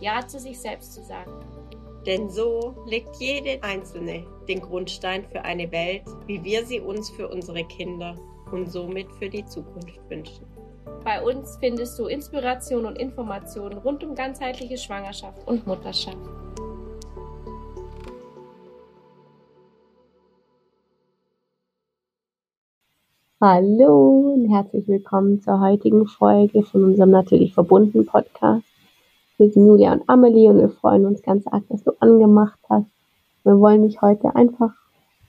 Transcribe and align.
Ja 0.00 0.24
zu 0.26 0.38
sich 0.38 0.60
selbst 0.60 0.94
zu 0.94 1.02
sagen. 1.02 1.32
Denn 2.06 2.30
so 2.30 2.76
legt 2.86 3.16
jede 3.18 3.62
Einzelne 3.62 4.24
den 4.48 4.60
Grundstein 4.60 5.24
für 5.24 5.42
eine 5.44 5.70
Welt, 5.72 6.04
wie 6.26 6.42
wir 6.44 6.64
sie 6.64 6.80
uns 6.80 7.10
für 7.10 7.28
unsere 7.28 7.64
Kinder 7.64 8.14
und 8.52 8.70
somit 8.70 9.10
für 9.18 9.28
die 9.28 9.44
Zukunft 9.44 9.98
wünschen. 10.08 10.46
Bei 11.04 11.22
uns 11.22 11.56
findest 11.58 11.98
du 11.98 12.06
Inspiration 12.06 12.86
und 12.86 12.96
Informationen 12.96 13.78
rund 13.78 14.04
um 14.04 14.14
ganzheitliche 14.14 14.78
Schwangerschaft 14.78 15.46
und 15.46 15.66
Mutterschaft. 15.66 16.16
Hallo 23.40 24.34
und 24.34 24.48
herzlich 24.50 24.86
willkommen 24.88 25.40
zur 25.42 25.60
heutigen 25.60 26.06
Folge 26.06 26.62
von 26.62 26.84
unserem 26.84 27.10
Natürlich 27.10 27.54
verbunden 27.54 28.06
Podcast. 28.06 28.64
Wir 29.38 29.50
sind 29.50 29.66
Julia 29.68 29.92
und 29.92 30.08
Amelie 30.08 30.50
und 30.50 30.58
wir 30.58 30.68
freuen 30.68 31.06
uns 31.06 31.22
ganz 31.22 31.46
arg, 31.46 31.62
dass 31.68 31.84
du 31.84 31.92
angemacht 32.00 32.58
hast. 32.68 32.90
Wir 33.44 33.58
wollen 33.60 33.86
dich 33.86 34.02
heute 34.02 34.34
einfach 34.34 34.72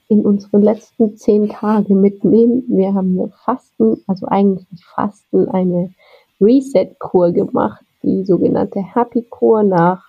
in 0.08 0.26
unsere 0.26 0.58
letzten 0.58 1.16
zehn 1.16 1.48
Tage 1.48 1.94
mitnehmen. 1.94 2.64
Wir 2.68 2.96
haben 2.96 3.20
eine 3.20 3.30
Fasten, 3.46 4.04
also 4.08 4.26
eigentlich 4.26 4.66
nicht 4.72 4.84
Fasten, 4.84 5.48
eine 5.50 5.94
Reset-Kur 6.42 7.32
gemacht, 7.32 7.86
die 8.02 8.26
sogenannte 8.26 8.80
Happy-Kur 8.80 9.62
nach 9.62 10.04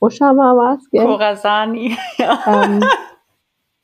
Oshawa 0.00 0.56
war 0.56 0.78
es, 0.78 0.90
gell? 0.90 1.04
Korasani, 1.04 1.94
ja. 2.16 2.38
Ähm, 2.46 2.82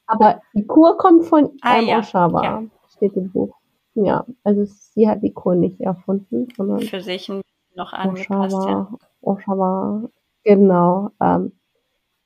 aber 0.06 0.40
die 0.54 0.66
Kur 0.66 0.96
kommt 0.96 1.26
von 1.26 1.50
ah, 1.60 1.78
ja. 1.78 1.98
Oshawa, 1.98 2.42
ja. 2.42 2.62
steht 2.96 3.12
im 3.16 3.30
Buch. 3.30 3.54
Ja, 3.94 4.24
also 4.44 4.64
sie 4.64 5.06
hat 5.06 5.22
die 5.22 5.32
Kur 5.32 5.56
nicht 5.56 5.78
erfunden, 5.80 6.48
sondern 6.56 6.80
für 6.80 7.02
sich 7.02 7.30
noch 7.74 7.92
angepasst. 7.92 8.54
Oshawa, 8.54 8.70
ja. 8.70 8.88
Oshawa, 9.26 10.08
genau. 10.44 11.10
Ähm, 11.20 11.52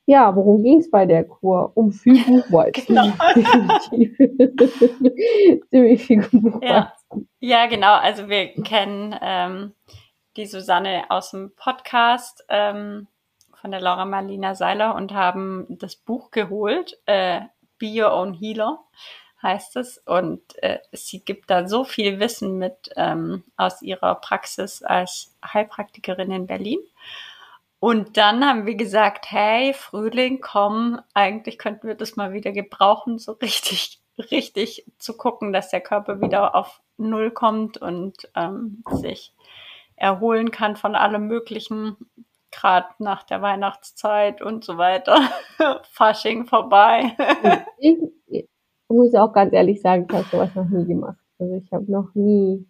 ja, 0.05 0.35
worum 0.35 0.63
ging 0.63 0.79
es 0.79 0.89
bei 0.89 1.05
der 1.05 1.23
Kur? 1.23 1.71
Um 1.75 1.91
viel 1.91 2.23
Buchweizen. 2.23 2.95
genau. 2.95 3.79
Ziemlich 5.69 6.05
viel 6.05 6.21
Buchweizen. 6.21 6.61
Ja. 6.61 6.93
ja, 7.39 7.65
genau. 7.67 7.93
Also 7.93 8.29
wir 8.29 8.53
kennen 8.63 9.15
ähm, 9.21 9.73
die 10.37 10.45
Susanne 10.45 11.05
aus 11.09 11.31
dem 11.31 11.53
Podcast 11.55 12.43
ähm, 12.49 13.07
von 13.53 13.71
der 13.71 13.81
Laura 13.81 14.05
Marlina 14.05 14.55
Seiler 14.55 14.95
und 14.95 15.13
haben 15.13 15.65
das 15.69 15.95
Buch 15.95 16.31
geholt, 16.31 16.99
äh, 17.05 17.41
Be 17.77 18.01
Your 18.01 18.13
Own 18.13 18.33
Healer 18.33 18.79
heißt 19.41 19.75
es. 19.77 19.97
Und 19.99 20.41
äh, 20.63 20.79
sie 20.91 21.23
gibt 21.23 21.49
da 21.49 21.67
so 21.67 21.83
viel 21.83 22.19
Wissen 22.19 22.57
mit 22.57 22.91
ähm, 22.95 23.43
aus 23.57 23.81
ihrer 23.81 24.15
Praxis 24.15 24.83
als 24.83 25.35
Heilpraktikerin 25.43 26.31
in 26.31 26.47
Berlin. 26.47 26.79
Und 27.79 28.15
dann 28.17 28.45
haben 28.45 28.67
wir 28.67 28.75
gesagt, 28.75 29.31
hey, 29.31 29.73
Frühling, 29.73 30.39
komm, 30.39 31.01
eigentlich 31.15 31.57
könnten 31.57 31.87
wir 31.87 31.95
das 31.95 32.15
mal 32.15 32.31
wieder 32.31 32.51
gebrauchen, 32.51 33.17
so 33.17 33.31
richtig, 33.33 33.99
richtig 34.31 34.85
zu 34.99 35.17
gucken, 35.17 35.51
dass 35.51 35.69
der 35.69 35.81
Körper 35.81 36.21
wieder 36.21 36.53
auf 36.53 36.81
Null 36.97 37.31
kommt 37.31 37.77
und 37.77 38.29
ähm, 38.35 38.83
sich 38.91 39.33
erholen 39.95 40.51
kann 40.51 40.75
von 40.75 40.95
allem 40.95 41.27
Möglichen, 41.27 41.97
gerade 42.51 42.89
nach 42.99 43.23
der 43.23 43.41
Weihnachtszeit 43.41 44.41
und 44.41 44.63
so 44.63 44.77
weiter. 44.77 45.19
Fasching 45.91 46.45
vorbei. 46.45 47.15
muss 48.91 49.15
auch 49.15 49.33
ganz 49.33 49.53
ehrlich 49.53 49.81
sagen, 49.81 50.05
ich 50.09 50.15
habe 50.15 50.25
sowas 50.31 50.55
noch 50.55 50.69
nie 50.69 50.85
gemacht. 50.85 51.17
Also 51.39 51.55
ich 51.55 51.71
habe 51.71 51.91
noch 51.91 52.13
nie 52.13 52.65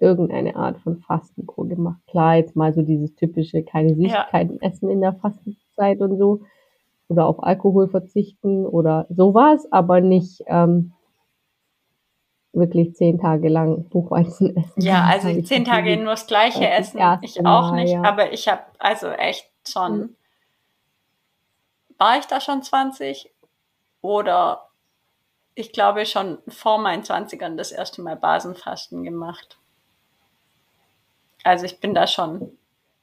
irgendeine 0.00 0.56
Art 0.56 0.78
von 0.78 0.98
Fastenkur 0.98 1.68
gemacht. 1.68 2.00
Klar, 2.06 2.36
jetzt 2.36 2.56
mal 2.56 2.72
so 2.72 2.82
dieses 2.82 3.14
typische, 3.14 3.62
keine 3.62 3.94
Süßigkeiten 3.94 4.58
ja. 4.60 4.68
essen 4.68 4.90
in 4.90 5.00
der 5.00 5.14
Fastenzeit 5.14 6.00
und 6.00 6.18
so. 6.18 6.42
Oder 7.08 7.26
auf 7.26 7.42
Alkohol 7.42 7.88
verzichten 7.88 8.66
oder 8.66 9.06
sowas, 9.08 9.66
aber 9.72 10.00
nicht 10.00 10.42
ähm, 10.46 10.92
wirklich 12.52 12.94
zehn 12.94 13.18
Tage 13.18 13.48
lang 13.48 13.88
Buchweizen 13.88 14.56
essen. 14.56 14.82
Ja, 14.82 15.04
also 15.04 15.40
zehn 15.42 15.64
Tage 15.64 15.96
nur 15.96 16.12
das 16.12 16.26
gleiche 16.26 16.60
das 16.60 16.94
essen. 16.94 17.00
Ich 17.22 17.44
auch 17.46 17.72
nicht, 17.72 17.92
ja. 17.92 18.02
aber 18.02 18.32
ich 18.32 18.48
habe 18.48 18.62
also 18.78 19.08
echt 19.08 19.50
schon. 19.66 19.98
Mhm. 19.98 20.16
War 21.96 22.18
ich 22.18 22.26
da 22.26 22.40
schon 22.40 22.62
20? 22.62 23.32
Oder 24.02 24.67
ich 25.58 25.72
glaube 25.72 26.06
schon 26.06 26.38
vor 26.46 26.78
meinen 26.78 27.02
20ern 27.02 27.56
das 27.56 27.72
erste 27.72 28.00
Mal 28.00 28.14
Basenfasten 28.14 29.02
gemacht. 29.02 29.58
Also 31.42 31.66
ich 31.66 31.80
bin 31.80 31.94
da 31.94 32.06
schon 32.06 32.56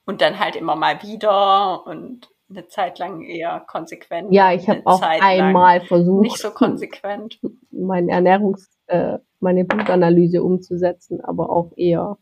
und 0.05 0.21
dann 0.21 0.39
halt 0.39 0.55
immer 0.55 0.77
mal 0.77 1.03
wieder 1.03 1.85
und 1.85 2.29
eine 2.49 2.67
Zeit 2.67 2.97
lang 2.97 3.23
eher 3.23 3.59
konsequent. 3.67 4.31
Ja, 4.31 4.53
ich 4.53 4.69
habe 4.69 4.81
auch 4.85 5.01
Zeit 5.01 5.21
einmal 5.21 5.81
versucht, 5.81 6.21
nicht 6.21 6.37
so 6.37 6.51
konsequent, 6.51 7.39
meine 7.71 8.11
Ernährungs, 8.11 8.69
äh, 8.87 9.17
meine 9.41 9.65
Blutanalyse 9.65 10.41
umzusetzen, 10.41 11.19
aber 11.21 11.49
auch 11.49 11.73
eher 11.75 12.17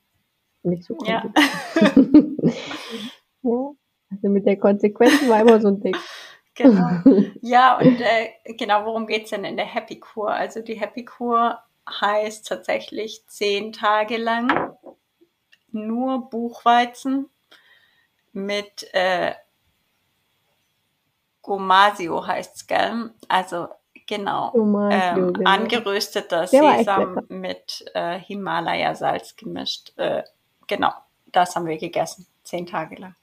nicht 0.63 0.83
so 0.83 0.95
konsequent. 0.95 1.37
Ja. 1.75 2.51
ja. 3.51 3.71
Also 4.09 4.29
mit 4.29 4.47
der 4.47 4.57
Konsequenz 4.57 5.27
war 5.27 5.41
immer 5.41 5.61
so 5.61 5.67
ein 5.67 5.79
Ding. 5.81 5.95
Genau. 6.55 6.89
Ja, 7.45 7.77
und 7.77 7.99
äh, 7.99 8.53
genau, 8.53 8.85
worum 8.85 9.05
geht's 9.05 9.31
denn 9.31 9.43
in 9.43 9.57
der 9.57 9.65
Happy 9.65 9.99
Kur? 9.99 10.31
Also 10.31 10.61
die 10.61 10.79
Happy 10.79 11.03
Kur 11.03 11.59
heißt 11.89 12.47
tatsächlich 12.47 13.25
zehn 13.27 13.73
Tage 13.73 14.15
lang 14.15 14.77
nur 15.71 16.29
Buchweizen 16.29 17.29
mit 18.31 18.87
äh, 18.93 19.33
Gomasio 21.41 22.25
heißt's, 22.25 22.67
gell? 22.67 23.11
Also 23.27 23.67
genau, 24.07 24.51
Gomasio, 24.51 25.27
ähm, 25.27 25.33
genau. 25.33 25.49
angerösteter 25.49 26.47
Sesam 26.47 27.19
mit 27.27 27.85
äh, 27.93 28.17
Himalaya-Salz 28.19 29.35
gemischt. 29.35 29.91
Äh, 29.97 30.23
genau, 30.67 30.93
das 31.27 31.55
haben 31.55 31.65
wir 31.65 31.77
gegessen, 31.77 32.25
zehn 32.43 32.65
Tage 32.65 32.95
lang. 32.95 33.15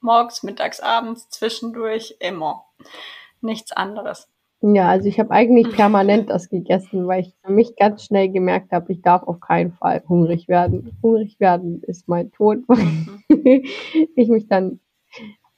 Morgens, 0.00 0.42
mittags, 0.42 0.80
abends, 0.80 1.28
zwischendurch, 1.28 2.16
immer. 2.20 2.65
Nichts 3.40 3.72
anderes. 3.72 4.28
Ja, 4.62 4.88
also 4.88 5.08
ich 5.08 5.20
habe 5.20 5.30
eigentlich 5.30 5.70
permanent 5.76 6.30
das 6.30 6.48
gegessen, 6.48 7.06
weil 7.06 7.22
ich 7.22 7.34
für 7.44 7.52
mich 7.52 7.76
ganz 7.76 8.04
schnell 8.04 8.30
gemerkt 8.30 8.72
habe, 8.72 8.92
ich 8.92 9.02
darf 9.02 9.22
auf 9.22 9.40
keinen 9.40 9.72
Fall 9.72 10.02
hungrig 10.08 10.48
werden. 10.48 10.98
Hungrig 11.02 11.38
werden 11.40 11.82
ist 11.82 12.08
mein 12.08 12.30
Tod, 12.32 12.58
weil 12.66 12.78
mhm. 12.78 13.22
ich 14.16 14.28
mich 14.28 14.48
dann 14.48 14.80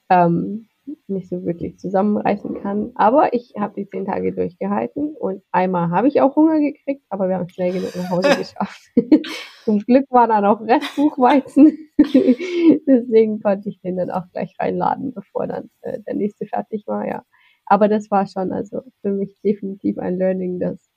ähm, 0.09 0.68
nicht 1.07 1.29
so 1.29 1.45
wirklich 1.45 1.77
zusammenreißen 1.79 2.61
kann. 2.61 2.91
Aber 2.95 3.33
ich 3.33 3.53
habe 3.57 3.73
die 3.75 3.87
zehn 3.87 4.05
Tage 4.05 4.33
durchgehalten 4.33 5.15
und 5.15 5.43
einmal 5.51 5.89
habe 5.89 6.07
ich 6.07 6.21
auch 6.21 6.35
Hunger 6.35 6.59
gekriegt, 6.59 7.03
aber 7.09 7.29
wir 7.29 7.35
haben 7.35 7.49
schnell 7.49 7.73
genug 7.73 7.95
nach 7.95 8.09
Hause 8.09 8.29
geschafft. 8.37 8.81
Zum 9.65 9.79
Glück 9.79 10.05
war 10.09 10.27
da 10.27 10.41
noch 10.41 10.61
Restbuchweizen. 10.61 11.77
Deswegen 11.97 13.41
konnte 13.41 13.69
ich 13.69 13.79
den 13.81 13.97
dann 13.97 14.11
auch 14.11 14.29
gleich 14.31 14.55
reinladen, 14.59 15.13
bevor 15.13 15.47
dann 15.47 15.69
äh, 15.81 15.99
der 16.01 16.15
nächste 16.15 16.45
fertig 16.45 16.83
war, 16.87 17.07
ja. 17.07 17.23
Aber 17.65 17.87
das 17.87 18.09
war 18.09 18.25
schon 18.25 18.51
also 18.51 18.81
für 19.01 19.11
mich 19.11 19.39
definitiv 19.43 19.99
ein 19.99 20.17
Learning, 20.17 20.59
dass 20.59 20.89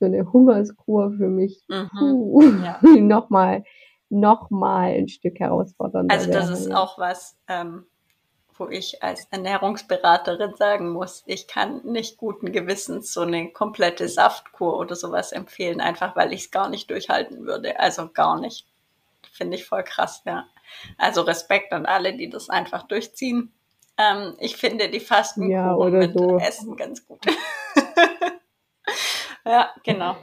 so 0.00 0.06
eine 0.06 0.32
Hungerskur 0.32 1.12
für 1.12 1.28
mich 1.28 1.64
mhm, 1.68 2.64
ja. 2.64 2.80
nochmal 2.98 3.62
noch 4.12 4.50
mal 4.50 4.92
ein 4.92 5.08
Stück 5.08 5.40
herausfordernder 5.40 6.14
Also 6.14 6.30
das 6.30 6.48
wäre, 6.48 6.58
ist 6.58 6.74
auch 6.74 6.98
was, 6.98 7.38
ähm, 7.48 7.86
wo 8.58 8.68
ich 8.68 9.02
als 9.02 9.26
Ernährungsberaterin 9.30 10.54
sagen 10.56 10.90
muss, 10.90 11.22
ich 11.26 11.46
kann 11.46 11.80
nicht 11.84 12.16
guten 12.16 12.52
Gewissens 12.52 13.12
so 13.12 13.22
eine 13.22 13.50
komplette 13.50 14.08
Saftkur 14.08 14.78
oder 14.78 14.94
sowas 14.94 15.32
empfehlen, 15.32 15.80
einfach 15.80 16.16
weil 16.16 16.32
ich 16.32 16.44
es 16.44 16.50
gar 16.50 16.68
nicht 16.68 16.90
durchhalten 16.90 17.46
würde. 17.46 17.78
Also 17.80 18.08
gar 18.08 18.40
nicht. 18.40 18.66
Finde 19.32 19.56
ich 19.56 19.64
voll 19.64 19.82
krass, 19.82 20.22
ja. 20.26 20.46
Also 20.98 21.22
Respekt 21.22 21.72
an 21.72 21.86
alle, 21.86 22.16
die 22.16 22.28
das 22.28 22.50
einfach 22.50 22.84
durchziehen. 22.84 23.52
Ähm, 23.98 24.34
ich 24.38 24.56
finde 24.56 24.88
die 24.88 25.00
Fastenkuchen 25.00 25.92
ja, 25.92 25.98
mit 25.98 26.18
so. 26.18 26.38
Essen 26.38 26.76
ganz 26.76 27.06
gut. 27.06 27.20
ja, 29.44 29.70
genau. 29.84 30.16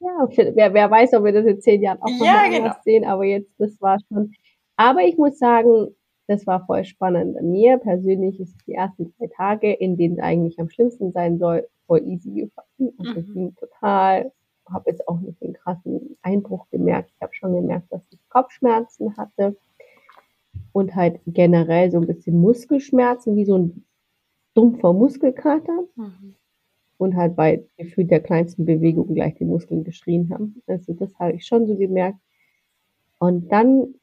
Ja, 0.00 0.28
wer, 0.54 0.74
wer 0.74 0.90
weiß, 0.90 1.14
ob 1.14 1.24
wir 1.24 1.32
das 1.32 1.46
in 1.46 1.60
zehn 1.60 1.82
Jahren 1.82 2.02
auch 2.02 2.10
noch 2.10 2.26
ja, 2.26 2.46
genau. 2.48 2.74
sehen, 2.84 3.06
aber 3.06 3.24
jetzt, 3.24 3.50
das 3.58 3.80
war 3.80 3.98
schon. 4.08 4.32
Aber 4.76 5.00
ich 5.00 5.16
muss 5.16 5.38
sagen, 5.38 5.94
das 6.26 6.46
war 6.46 6.64
voll 6.66 6.84
spannend. 6.84 7.40
Mir 7.42 7.78
persönlich 7.78 8.40
ist 8.40 8.56
die 8.66 8.74
ersten 8.74 9.12
drei 9.18 9.26
Tage, 9.28 9.72
in 9.72 9.96
denen 9.96 10.18
es 10.18 10.22
eigentlich 10.22 10.58
am 10.58 10.70
schlimmsten 10.70 11.12
sein 11.12 11.38
soll, 11.38 11.68
voll 11.86 12.02
easy 12.06 12.30
gefallen. 12.32 12.94
Also 12.98 13.20
mhm. 13.20 13.34
ging 13.34 13.54
total, 13.56 14.32
habe 14.70 14.90
jetzt 14.90 15.06
auch 15.06 15.20
nicht 15.20 15.40
den 15.42 15.52
krassen 15.52 16.16
Einbruch 16.22 16.66
gemerkt. 16.70 17.10
Ich 17.14 17.22
habe 17.22 17.34
schon 17.34 17.54
gemerkt, 17.54 17.92
dass 17.92 18.02
ich 18.10 18.18
Kopfschmerzen 18.30 19.16
hatte 19.16 19.56
und 20.72 20.94
halt 20.94 21.20
generell 21.26 21.90
so 21.90 21.98
ein 21.98 22.06
bisschen 22.06 22.40
Muskelschmerzen, 22.40 23.36
wie 23.36 23.44
so 23.44 23.58
ein 23.58 23.84
dumpfer 24.54 24.92
Muskelkater. 24.92 25.84
Mhm. 25.96 26.34
Und 26.96 27.16
halt 27.16 27.34
bei 27.36 27.64
gefühlt 27.76 28.10
der 28.10 28.20
kleinsten 28.20 28.64
Bewegung 28.64 29.12
gleich 29.14 29.34
die 29.34 29.44
Muskeln 29.44 29.84
geschrien 29.84 30.30
haben. 30.30 30.62
Also 30.66 30.94
das 30.94 31.12
habe 31.18 31.32
ich 31.32 31.44
schon 31.44 31.66
so 31.66 31.76
gemerkt. 31.76 32.18
Und 33.18 33.50
dann 33.50 33.94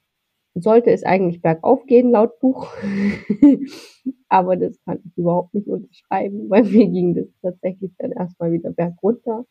sollte 0.53 0.91
es 0.91 1.03
eigentlich 1.03 1.41
bergauf 1.41 1.85
gehen, 1.85 2.11
laut 2.11 2.39
Buch. 2.39 2.67
Aber 4.29 4.55
das 4.55 4.79
kann 4.85 4.99
ich 5.05 5.17
überhaupt 5.17 5.53
nicht 5.53 5.67
unterschreiben, 5.67 6.45
weil 6.49 6.63
mir 6.63 6.87
ging 6.87 7.15
das 7.15 7.27
tatsächlich 7.41 7.91
dann 7.97 8.11
erstmal 8.11 8.51
wieder 8.51 8.71
bergunter. 8.71 9.45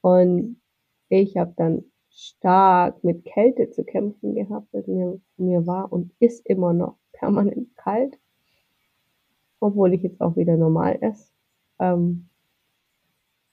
Und 0.00 0.60
ich 1.08 1.36
habe 1.36 1.54
dann 1.56 1.84
stark 2.10 3.02
mit 3.02 3.24
Kälte 3.24 3.70
zu 3.70 3.84
kämpfen 3.84 4.34
gehabt. 4.34 4.74
Also 4.74 4.92
mir, 4.92 5.20
mir 5.36 5.66
war 5.66 5.92
und 5.92 6.12
ist 6.20 6.46
immer 6.46 6.72
noch 6.72 6.96
permanent 7.12 7.74
kalt, 7.76 8.18
obwohl 9.60 9.94
ich 9.94 10.02
jetzt 10.02 10.20
auch 10.20 10.36
wieder 10.36 10.56
normal 10.56 10.98
esse. 11.00 11.32
Ähm, 11.78 12.28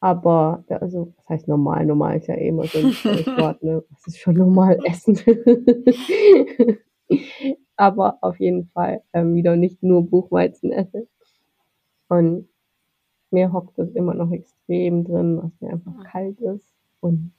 aber, 0.01 0.63
also, 0.67 1.13
was 1.15 1.29
heißt 1.29 1.47
normal? 1.47 1.85
Normal 1.85 2.17
ist 2.17 2.27
ja 2.27 2.33
eh 2.35 2.47
immer 2.47 2.65
so 2.65 2.79
ein 2.79 2.85
Wort, 3.37 3.61
ne? 3.63 3.83
Was 3.91 4.07
ist 4.07 4.17
schon 4.19 4.33
normal 4.35 4.79
essen? 4.85 5.15
aber 7.77 8.17
auf 8.21 8.39
jeden 8.39 8.65
Fall 8.69 9.03
ähm, 9.13 9.35
wieder 9.35 9.55
nicht 9.55 9.83
nur 9.83 10.03
Buchweizen 10.03 10.71
esse. 10.71 11.07
Und 12.09 12.49
mir 13.29 13.53
hockt 13.53 13.77
das 13.77 13.91
immer 13.91 14.15
noch 14.15 14.31
extrem 14.31 15.03
drin, 15.03 15.39
was 15.41 15.51
mir 15.61 15.71
einfach 15.73 16.03
kalt 16.03 16.39
ist. 16.41 16.73
Und 16.99 17.31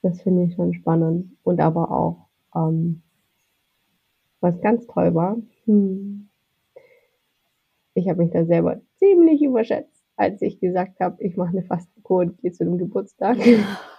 das 0.00 0.22
finde 0.22 0.44
ich 0.44 0.54
schon 0.54 0.72
spannend. 0.72 1.36
Und 1.42 1.60
aber 1.60 1.90
auch, 1.90 2.28
ähm, 2.56 3.02
was 4.40 4.58
ganz 4.62 4.86
toll 4.86 5.14
war, 5.14 5.36
hm, 5.66 6.30
ich 7.92 8.08
habe 8.08 8.22
mich 8.22 8.30
da 8.30 8.46
selber 8.46 8.80
ziemlich 8.96 9.42
überschätzt, 9.42 9.99
als 10.20 10.42
ich 10.42 10.60
gesagt 10.60 11.00
habe, 11.00 11.16
ich 11.24 11.38
mache 11.38 11.48
eine 11.48 11.62
Fastenkur 11.62 12.18
und 12.18 12.38
gehe 12.42 12.52
zu 12.52 12.62
einem 12.62 12.76
Geburtstag. 12.76 13.38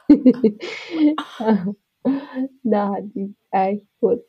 da 2.63 2.89
hatte 2.93 3.09
ich 3.15 3.31
echt 3.49 3.87
kurz 3.99 4.23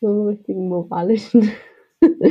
so 0.00 0.06
einen 0.06 0.28
richtigen 0.28 0.68
moralischen. 0.68 1.50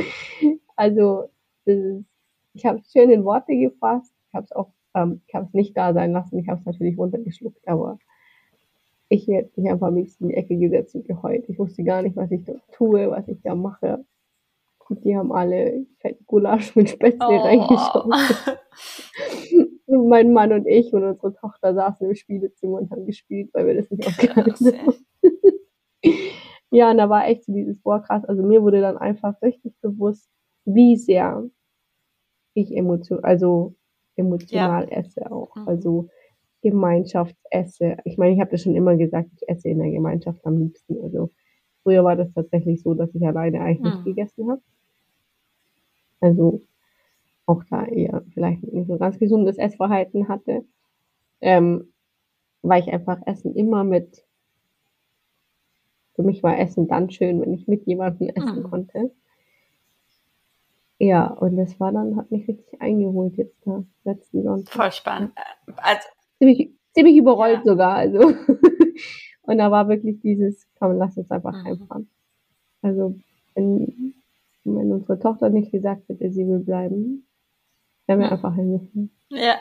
also, 0.76 1.28
ist, 1.66 2.06
ich 2.54 2.64
habe 2.64 2.78
es 2.78 2.90
schön 2.90 3.10
in 3.10 3.26
Worte 3.26 3.54
gefasst. 3.54 4.14
Ich 4.28 4.34
habe 4.34 4.44
es 4.46 4.52
auch, 4.52 4.72
ähm, 4.94 5.20
ich 5.26 5.34
habe 5.34 5.44
es 5.44 5.52
nicht 5.52 5.76
da 5.76 5.92
sein 5.92 6.12
lassen. 6.12 6.38
Ich 6.38 6.48
habe 6.48 6.60
es 6.60 6.64
natürlich 6.64 6.96
runtergeschluckt, 6.96 7.68
aber 7.68 7.98
ich 9.10 9.28
hätte 9.28 9.60
mich 9.60 9.70
einfach 9.70 9.88
am 9.88 9.96
liebsten 9.96 10.24
in 10.24 10.30
die 10.30 10.36
Ecke 10.36 10.56
gesetzt 10.56 10.94
und 10.94 11.06
geheult. 11.06 11.46
Ich 11.50 11.58
wusste 11.58 11.84
gar 11.84 12.00
nicht, 12.00 12.16
was 12.16 12.30
ich 12.30 12.46
da 12.46 12.54
tue, 12.72 13.10
was 13.10 13.28
ich 13.28 13.42
da 13.42 13.54
mache. 13.54 14.06
Und 14.88 15.04
die 15.04 15.16
haben 15.16 15.32
alle 15.32 15.86
Gulasch 16.26 16.74
mit 16.76 16.90
Spätzle 16.90 17.28
oh. 17.28 17.36
reingeschaut. 17.36 18.06
und 19.86 20.08
mein 20.08 20.32
Mann 20.32 20.52
und 20.52 20.66
ich 20.66 20.92
und 20.92 21.04
unsere 21.04 21.34
Tochter 21.34 21.74
saßen 21.74 22.08
im 22.08 22.14
Spielezimmer 22.14 22.78
und 22.78 22.90
haben 22.90 23.06
gespielt, 23.06 23.50
weil 23.52 23.66
wir 23.66 23.74
das 23.74 23.90
nicht 23.90 24.06
ausgehalten 24.06 24.78
haben. 24.78 24.94
ja, 26.70 26.90
und 26.90 26.98
da 26.98 27.08
war 27.08 27.26
echt 27.26 27.44
so 27.44 27.52
dieses, 27.52 27.80
boah 27.80 28.02
krass, 28.02 28.24
also 28.24 28.42
mir 28.42 28.62
wurde 28.62 28.80
dann 28.80 28.96
einfach 28.96 29.40
richtig 29.42 29.74
bewusst, 29.80 30.28
wie 30.64 30.96
sehr 30.96 31.48
ich 32.54 32.76
emotion, 32.76 33.22
also 33.24 33.74
emotional 34.16 34.88
ja. 34.90 34.98
esse 34.98 35.30
auch. 35.30 35.54
Mhm. 35.54 35.68
Also 35.68 36.08
Gemeinschaftsesse. 36.62 37.98
Ich 38.04 38.18
meine, 38.18 38.34
ich 38.34 38.40
habe 38.40 38.50
das 38.50 38.62
schon 38.62 38.74
immer 38.74 38.96
gesagt, 38.96 39.30
ich 39.36 39.48
esse 39.48 39.68
in 39.68 39.78
der 39.78 39.90
Gemeinschaft 39.90 40.44
am 40.44 40.58
liebsten. 40.58 41.00
Also 41.02 41.30
früher 41.82 42.04
war 42.04 42.16
das 42.16 42.32
tatsächlich 42.32 42.82
so, 42.82 42.94
dass 42.94 43.14
ich 43.14 43.26
alleine 43.26 43.60
eigentlich 43.60 43.80
nicht 43.80 43.96
hm. 43.98 44.04
gegessen 44.04 44.50
habe. 44.50 44.60
Also 46.20 46.62
auch 47.46 47.64
da 47.70 47.84
eher 47.86 48.22
vielleicht 48.34 48.62
nicht 48.62 48.88
so 48.88 48.98
ganz 48.98 49.18
gesundes 49.18 49.58
Essverhalten 49.58 50.28
hatte. 50.28 50.64
Ähm, 51.40 51.92
weil 52.62 52.82
ich 52.82 52.92
einfach 52.92 53.20
Essen 53.26 53.54
immer 53.54 53.84
mit, 53.84 54.24
für 56.14 56.22
mich 56.22 56.42
war 56.42 56.58
Essen 56.58 56.88
dann 56.88 57.10
schön, 57.10 57.40
wenn 57.40 57.54
ich 57.54 57.68
mit 57.68 57.86
jemandem 57.86 58.28
essen 58.30 58.62
mhm. 58.62 58.64
konnte. 58.64 59.10
Ja, 60.98 61.28
und 61.28 61.56
das 61.56 61.78
war 61.78 61.92
dann, 61.92 62.16
hat 62.16 62.30
mich 62.32 62.48
richtig 62.48 62.80
eingeholt 62.82 63.36
jetzt 63.36 63.56
da 63.64 63.84
letzten 64.04 64.42
Sonntag. 64.42 64.74
Voll 64.74 64.92
spannend. 64.92 65.32
Also, 65.76 66.08
ziemlich, 66.38 66.72
ziemlich 66.92 67.16
überrollt 67.16 67.60
ja. 67.64 67.64
sogar. 67.64 67.94
Also. 67.94 68.20
Und 69.42 69.56
da 69.56 69.70
war 69.70 69.88
wirklich 69.88 70.20
dieses, 70.20 70.68
komm, 70.78 70.98
lass 70.98 71.16
uns 71.16 71.30
einfach 71.30 71.54
mhm. 71.54 71.64
heimfahren. 71.64 72.10
Also, 72.82 73.14
wenn, 73.54 74.14
wenn 74.76 74.92
unsere 74.92 75.18
Tochter 75.18 75.50
nicht 75.50 75.72
gesagt 75.72 76.08
hätte, 76.08 76.30
sie 76.30 76.46
will 76.46 76.60
bleiben, 76.60 77.26
wären 78.06 78.20
wir 78.20 78.32
einfach 78.32 78.54
hingefahren. 78.54 79.10
Ja. 79.30 79.56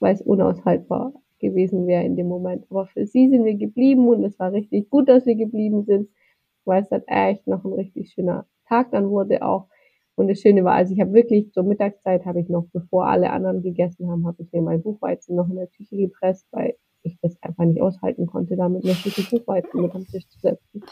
Weil 0.00 0.14
es 0.14 0.22
unaushaltbar 0.22 1.12
gewesen 1.38 1.86
wäre 1.86 2.04
in 2.04 2.16
dem 2.16 2.28
Moment. 2.28 2.66
Aber 2.70 2.86
für 2.86 3.06
sie 3.06 3.28
sind 3.28 3.44
wir 3.44 3.54
geblieben 3.54 4.08
und 4.08 4.24
es 4.24 4.38
war 4.38 4.52
richtig 4.52 4.90
gut, 4.90 5.08
dass 5.08 5.26
wir 5.26 5.36
geblieben 5.36 5.84
sind, 5.84 6.08
weil 6.64 6.82
es 6.82 6.88
dann 6.88 7.02
echt 7.06 7.46
noch 7.46 7.64
ein 7.64 7.72
richtig 7.72 8.10
schöner 8.12 8.46
Tag 8.66 8.90
dann 8.90 9.10
wurde 9.10 9.42
auch. 9.42 9.68
Und 10.14 10.28
das 10.28 10.40
Schöne 10.40 10.64
war, 10.64 10.74
also 10.74 10.92
ich 10.92 11.00
habe 11.00 11.12
wirklich 11.12 11.52
zur 11.52 11.62
Mittagszeit 11.62 12.26
habe 12.26 12.40
ich 12.40 12.48
noch, 12.48 12.66
bevor 12.72 13.06
alle 13.06 13.30
anderen 13.30 13.62
gegessen 13.62 14.10
haben, 14.10 14.26
habe 14.26 14.42
ich 14.42 14.52
mir 14.52 14.62
mein 14.62 14.82
Buchweizen 14.82 15.36
noch 15.36 15.48
in 15.48 15.56
der 15.56 15.68
Küche 15.68 15.96
gepresst, 15.96 16.48
weil 16.50 16.74
ich 17.02 17.16
das 17.22 17.36
einfach 17.42 17.64
nicht 17.64 17.80
aushalten 17.80 18.26
konnte, 18.26 18.56
damit 18.56 18.84
noch 18.84 19.04
ein 19.04 19.24
Buchweizen 19.30 19.82
mit 19.82 19.94
am 19.94 20.06
Tisch 20.06 20.28
zu 20.28 20.38
setzen. 20.40 20.82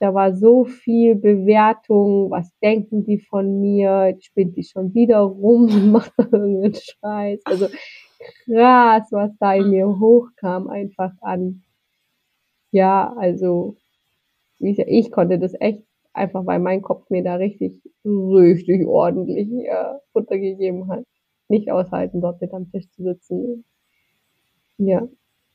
Da 0.00 0.14
war 0.14 0.34
so 0.36 0.64
viel 0.64 1.16
Bewertung, 1.16 2.30
was 2.30 2.52
denken 2.62 3.04
die 3.04 3.18
von 3.18 3.60
mir, 3.60 4.16
spinnt 4.20 4.56
die 4.56 4.62
schon 4.62 4.94
wieder 4.94 5.20
rum 5.20 5.64
und 5.74 5.92
macht 5.92 6.12
da 6.16 6.24
irgendeinen 6.24 6.74
Scheiß. 6.74 7.40
Also 7.44 7.66
krass, 8.44 9.08
was 9.10 9.30
da 9.38 9.54
in 9.54 9.70
mir 9.70 9.88
hochkam, 9.88 10.68
einfach 10.68 11.12
an. 11.20 11.62
Ja, 12.70 13.14
also 13.16 13.76
ich, 14.58 14.78
ich 14.78 15.10
konnte 15.10 15.38
das 15.38 15.54
echt 15.58 15.82
einfach 16.18 16.44
weil 16.46 16.58
mein 16.58 16.82
Kopf 16.82 17.08
mir 17.10 17.22
da 17.22 17.36
richtig, 17.36 17.80
richtig 18.04 18.86
ordentlich 18.86 19.48
äh, 19.66 19.98
Futter 20.12 20.38
gegeben 20.38 20.88
hat. 20.88 21.04
Nicht 21.48 21.70
aushalten, 21.70 22.20
dort 22.20 22.40
mit 22.40 22.52
am 22.52 22.70
Tisch 22.70 22.90
zu 22.90 23.04
sitzen. 23.04 23.64
Ja. 24.78 25.08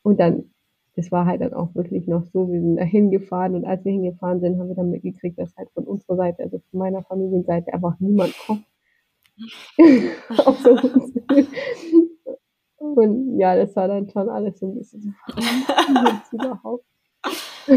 Und 0.04 0.20
dann, 0.20 0.52
das 0.96 1.12
war 1.12 1.26
halt 1.26 1.42
dann 1.42 1.54
auch 1.54 1.74
wirklich 1.76 2.08
noch 2.08 2.26
so, 2.26 2.52
wir 2.52 2.62
sind 2.62 2.76
da 2.76 2.84
hingefahren 2.84 3.56
und 3.56 3.66
als 3.66 3.84
wir 3.84 3.92
hingefahren 3.92 4.42
sind, 4.42 4.60
haben 4.60 4.68
wir 4.70 4.76
dann 4.76 4.92
mitgekriegt, 4.92 5.40
dass 5.40 5.56
halt 5.56 5.70
von 5.72 5.86
unserer 5.86 6.18
Seite, 6.18 6.44
also 6.44 6.60
von 6.70 6.80
meiner 6.80 7.02
Familienseite 7.04 7.74
einfach 7.74 8.00
niemand 8.00 8.36
kommt. 8.46 8.66
Und 12.78 13.40
ja, 13.40 13.56
das 13.56 13.76
war 13.76 13.88
dann 13.88 14.10
schon 14.10 14.30
alles 14.30 14.60
so 14.60 14.68
ein 14.68 14.76
bisschen 14.76 15.16
überhaupt. 16.32 16.86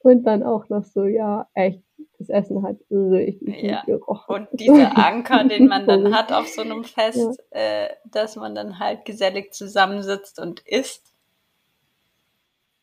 Und 0.00 0.24
dann 0.24 0.42
auch 0.42 0.68
noch 0.68 0.84
so, 0.84 1.04
ja, 1.04 1.48
echt, 1.54 1.82
das 2.22 2.44
Essen 2.44 2.62
hat 2.62 2.76
richtig 2.90 3.62
ja. 3.62 3.82
gerochen. 3.84 4.34
Und 4.34 4.48
dieser 4.52 4.96
Anker, 5.06 5.44
den 5.44 5.66
man 5.66 5.86
dann 5.86 6.14
hat 6.14 6.32
auf 6.32 6.48
so 6.48 6.62
einem 6.62 6.84
Fest, 6.84 7.42
ja. 7.52 7.58
äh, 7.58 7.88
dass 8.10 8.36
man 8.36 8.54
dann 8.54 8.78
halt 8.78 9.04
gesellig 9.04 9.52
zusammensitzt 9.52 10.38
und 10.38 10.60
isst, 10.66 11.12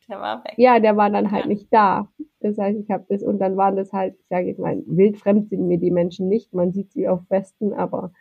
der 0.08 0.20
war 0.20 0.44
weg. 0.44 0.54
Ja, 0.56 0.80
der 0.80 0.96
war 0.96 1.08
dann 1.08 1.30
halt 1.30 1.44
ja. 1.44 1.48
nicht 1.48 1.68
da. 1.70 2.08
Das 2.40 2.58
heißt, 2.58 2.78
ich 2.78 2.90
habe 2.90 3.06
das, 3.08 3.22
und 3.22 3.38
dann 3.38 3.56
waren 3.56 3.76
das 3.76 3.92
halt, 3.92 4.16
ich 4.18 4.26
sage 4.28 4.48
jetzt 4.48 4.58
mal, 4.58 4.82
wildfremd 4.86 5.48
sind 5.48 5.68
mir 5.68 5.78
die 5.78 5.92
Menschen 5.92 6.28
nicht. 6.28 6.52
Man 6.52 6.72
sieht 6.72 6.92
sie 6.92 7.08
auf 7.08 7.20
Festen, 7.28 7.72
aber 7.72 8.12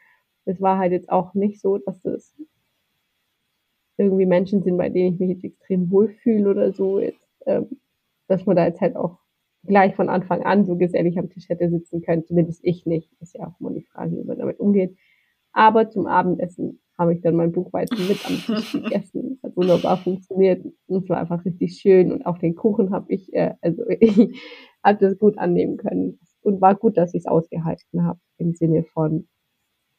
es 0.45 0.61
war 0.61 0.77
halt 0.77 0.91
jetzt 0.91 1.09
auch 1.09 1.33
nicht 1.33 1.59
so, 1.59 1.77
dass 1.79 2.01
das 2.01 2.35
irgendwie 3.97 4.25
Menschen 4.25 4.61
sind, 4.61 4.77
bei 4.77 4.89
denen 4.89 5.13
ich 5.13 5.19
mich 5.19 5.29
jetzt 5.29 5.43
extrem 5.43 5.89
wohlfühle 5.89 6.49
oder 6.51 6.71
so. 6.73 6.99
Jetzt, 6.99 7.19
ähm, 7.45 7.79
dass 8.27 8.45
man 8.45 8.55
da 8.55 8.65
jetzt 8.65 8.81
halt 8.81 8.95
auch 8.95 9.17
gleich 9.69 9.95
von 9.95 10.09
Anfang 10.09 10.43
an 10.43 10.65
so 10.65 10.75
gesellig 10.75 11.17
am 11.17 11.29
Tisch 11.29 11.47
hätte 11.47 11.69
sitzen 11.69 12.01
können. 12.01 12.25
Zumindest 12.25 12.59
ich 12.63 12.85
nicht. 12.85 13.09
Ist 13.21 13.35
ja 13.35 13.47
auch 13.47 13.59
immer 13.61 13.71
die 13.71 13.83
Frage, 13.83 14.11
wie 14.17 14.23
man 14.23 14.38
damit 14.38 14.59
umgeht. 14.59 14.97
Aber 15.53 15.89
zum 15.89 16.07
Abendessen 16.07 16.81
habe 16.97 17.13
ich 17.13 17.21
dann 17.21 17.35
mein 17.35 17.53
Buchweizen 17.53 18.07
mit 18.07 18.25
am 18.25 18.33
Tisch 18.33 18.71
gegessen. 18.83 19.39
Hat 19.41 19.55
wunderbar 19.55 19.97
funktioniert. 19.97 20.65
Und 20.88 21.03
es 21.03 21.09
war 21.09 21.19
einfach 21.19 21.45
richtig 21.45 21.77
schön. 21.79 22.11
Und 22.11 22.25
auch 22.25 22.39
den 22.39 22.55
Kuchen 22.55 22.91
habe 22.91 23.05
ich, 23.13 23.31
äh, 23.33 23.53
also 23.61 23.83
ich 23.99 24.41
habe 24.83 24.99
das 24.99 25.17
gut 25.17 25.38
annehmen 25.38 25.77
können. 25.77 26.19
Und 26.41 26.61
war 26.61 26.75
gut, 26.75 26.97
dass 26.97 27.13
ich 27.13 27.21
es 27.21 27.25
ausgehalten 27.27 28.03
habe. 28.03 28.19
Im 28.38 28.53
Sinne 28.53 28.83
von 28.83 29.27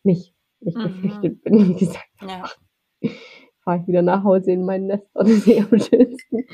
nicht, 0.02 0.34
nicht 0.60 0.76
mhm. 0.76 0.82
geflüchtet 0.82 1.42
bin, 1.42 1.68
wie 1.68 1.74
gesagt. 1.74 2.08
Ja. 2.20 2.44
Fahre 3.62 3.80
ich 3.80 3.86
wieder 3.86 4.02
nach 4.02 4.24
Hause 4.24 4.52
in 4.52 4.64
mein 4.64 4.86
Nest. 4.86 5.06
Ist 5.24 5.48
eh 5.48 5.60
am 5.60 5.78
schönsten. 5.78 6.44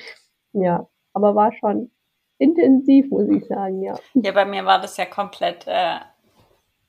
Ja, 0.52 0.88
aber 1.12 1.34
war 1.34 1.52
schon, 1.52 1.90
intensiv, 2.38 3.10
muss 3.10 3.28
ich 3.28 3.46
sagen, 3.46 3.82
ja. 3.82 3.98
Ja, 4.14 4.32
bei 4.32 4.44
mir 4.44 4.64
war 4.64 4.80
das 4.80 4.96
ja 4.96 5.06
komplett 5.06 5.66
äh, 5.66 5.98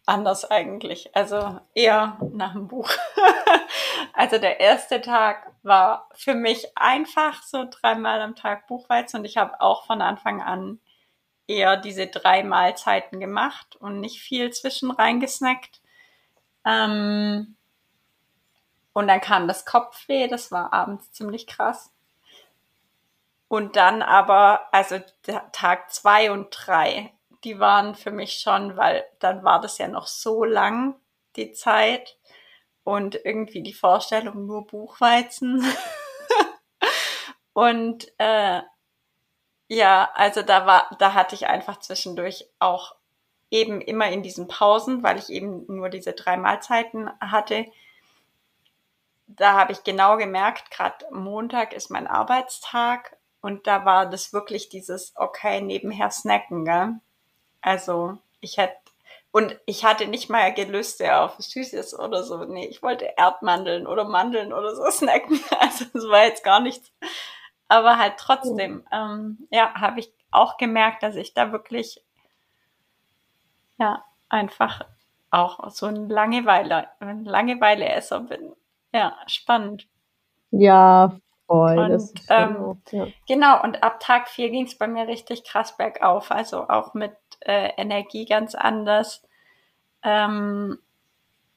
anders 0.05 0.49
eigentlich. 0.49 1.15
Also 1.15 1.59
eher 1.73 2.17
nach 2.33 2.53
dem 2.53 2.67
Buch. 2.67 2.89
also 4.13 4.37
der 4.37 4.59
erste 4.59 5.01
Tag 5.01 5.51
war 5.63 6.09
für 6.13 6.33
mich 6.33 6.77
einfach 6.77 7.43
so 7.43 7.65
dreimal 7.69 8.21
am 8.21 8.35
Tag 8.35 8.67
Buchweizen 8.67 9.19
und 9.19 9.25
ich 9.25 9.37
habe 9.37 9.59
auch 9.61 9.85
von 9.85 10.01
Anfang 10.01 10.41
an 10.41 10.79
eher 11.47 11.77
diese 11.77 12.07
drei 12.07 12.43
Mahlzeiten 12.43 13.19
gemacht 13.19 13.75
und 13.77 13.99
nicht 13.99 14.21
viel 14.21 14.51
zwischen 14.51 14.91
reingesnackt. 14.91 15.81
Ähm, 16.65 17.55
und 18.93 19.07
dann 19.07 19.21
kam 19.21 19.47
das 19.47 19.65
Kopfweh, 19.65 20.27
das 20.27 20.51
war 20.51 20.73
abends 20.73 21.11
ziemlich 21.11 21.47
krass. 21.47 21.91
Und 23.47 23.75
dann 23.75 24.01
aber, 24.01 24.67
also 24.73 24.99
Tag 25.51 25.91
zwei 25.91 26.31
und 26.31 26.49
drei, 26.51 27.13
die 27.43 27.59
waren 27.59 27.95
für 27.95 28.11
mich 28.11 28.39
schon, 28.39 28.75
weil 28.75 29.05
dann 29.19 29.43
war 29.43 29.61
das 29.61 29.77
ja 29.77 29.87
noch 29.87 30.07
so 30.07 30.43
lang, 30.43 30.95
die 31.35 31.53
Zeit. 31.53 32.17
Und 32.83 33.15
irgendwie 33.25 33.63
die 33.63 33.73
Vorstellung 33.73 34.45
nur 34.45 34.65
Buchweizen. 34.65 35.65
und 37.53 38.07
äh, 38.17 38.61
ja, 39.67 40.09
also 40.13 40.41
da 40.41 40.65
war, 40.65 40.95
da 40.97 41.13
hatte 41.13 41.35
ich 41.35 41.47
einfach 41.47 41.79
zwischendurch 41.79 42.49
auch 42.59 42.95
eben 43.51 43.81
immer 43.81 44.09
in 44.09 44.23
diesen 44.23 44.47
Pausen, 44.47 45.03
weil 45.03 45.17
ich 45.17 45.29
eben 45.29 45.65
nur 45.67 45.89
diese 45.89 46.13
drei 46.13 46.37
Mahlzeiten 46.37 47.09
hatte. 47.19 47.65
Da 49.27 49.53
habe 49.53 49.73
ich 49.73 49.83
genau 49.83 50.15
gemerkt, 50.17 50.71
gerade 50.71 51.05
Montag 51.11 51.73
ist 51.73 51.89
mein 51.89 52.07
Arbeitstag 52.07 53.16
und 53.41 53.67
da 53.67 53.85
war 53.85 54.09
das 54.09 54.33
wirklich 54.33 54.69
dieses, 54.69 55.13
okay, 55.15 55.61
nebenher 55.61 56.11
snacken, 56.11 56.65
gell? 56.65 56.95
Also 57.61 58.17
ich 58.39 58.57
hätte, 58.57 58.75
und 59.31 59.59
ich 59.65 59.85
hatte 59.85 60.07
nicht 60.07 60.29
mal 60.29 60.53
Gelüste 60.53 61.17
auf 61.17 61.35
Süßes 61.37 61.99
oder 61.99 62.23
so. 62.23 62.45
Nee, 62.45 62.65
ich 62.67 62.81
wollte 62.81 63.13
Erdmandeln 63.17 63.87
oder 63.87 64.05
Mandeln 64.05 64.53
oder 64.53 64.75
so 64.75 64.83
snacken. 64.91 65.39
Also 65.59 65.85
das 65.93 66.07
war 66.09 66.25
jetzt 66.25 66.43
gar 66.43 66.59
nichts 66.59 66.91
aber 67.67 67.97
halt 67.97 68.17
trotzdem, 68.17 68.85
ähm, 68.91 69.47
ja, 69.51 69.73
habe 69.75 69.99
ich 69.99 70.13
auch 70.31 70.57
gemerkt, 70.57 71.03
dass 71.03 71.15
ich 71.15 71.33
da 71.33 71.51
wirklich, 71.51 72.01
ja, 73.77 74.03
einfach 74.29 74.81
auch 75.29 75.69
so 75.69 75.87
ein 75.87 76.09
Langeweile, 76.09 76.87
ein 76.99 77.25
Langeweile-Esser 77.25 78.21
bin. 78.21 78.53
Ja, 78.93 79.17
spannend. 79.27 79.87
Ja, 80.51 81.17
voll. 81.47 81.79
Und, 81.79 82.11
ähm, 82.29 82.81
ja. 82.91 83.07
Genau, 83.27 83.63
und 83.63 83.83
ab 83.83 83.99
Tag 83.99 84.29
4 84.29 84.49
ging 84.49 84.65
es 84.65 84.77
bei 84.77 84.87
mir 84.87 85.07
richtig 85.07 85.43
krass 85.43 85.75
bergauf, 85.75 86.31
also 86.31 86.69
auch 86.69 86.93
mit 86.93 87.15
äh, 87.41 87.71
Energie 87.77 88.25
ganz 88.25 88.53
anders. 88.55 89.23
Ähm, 90.03 90.77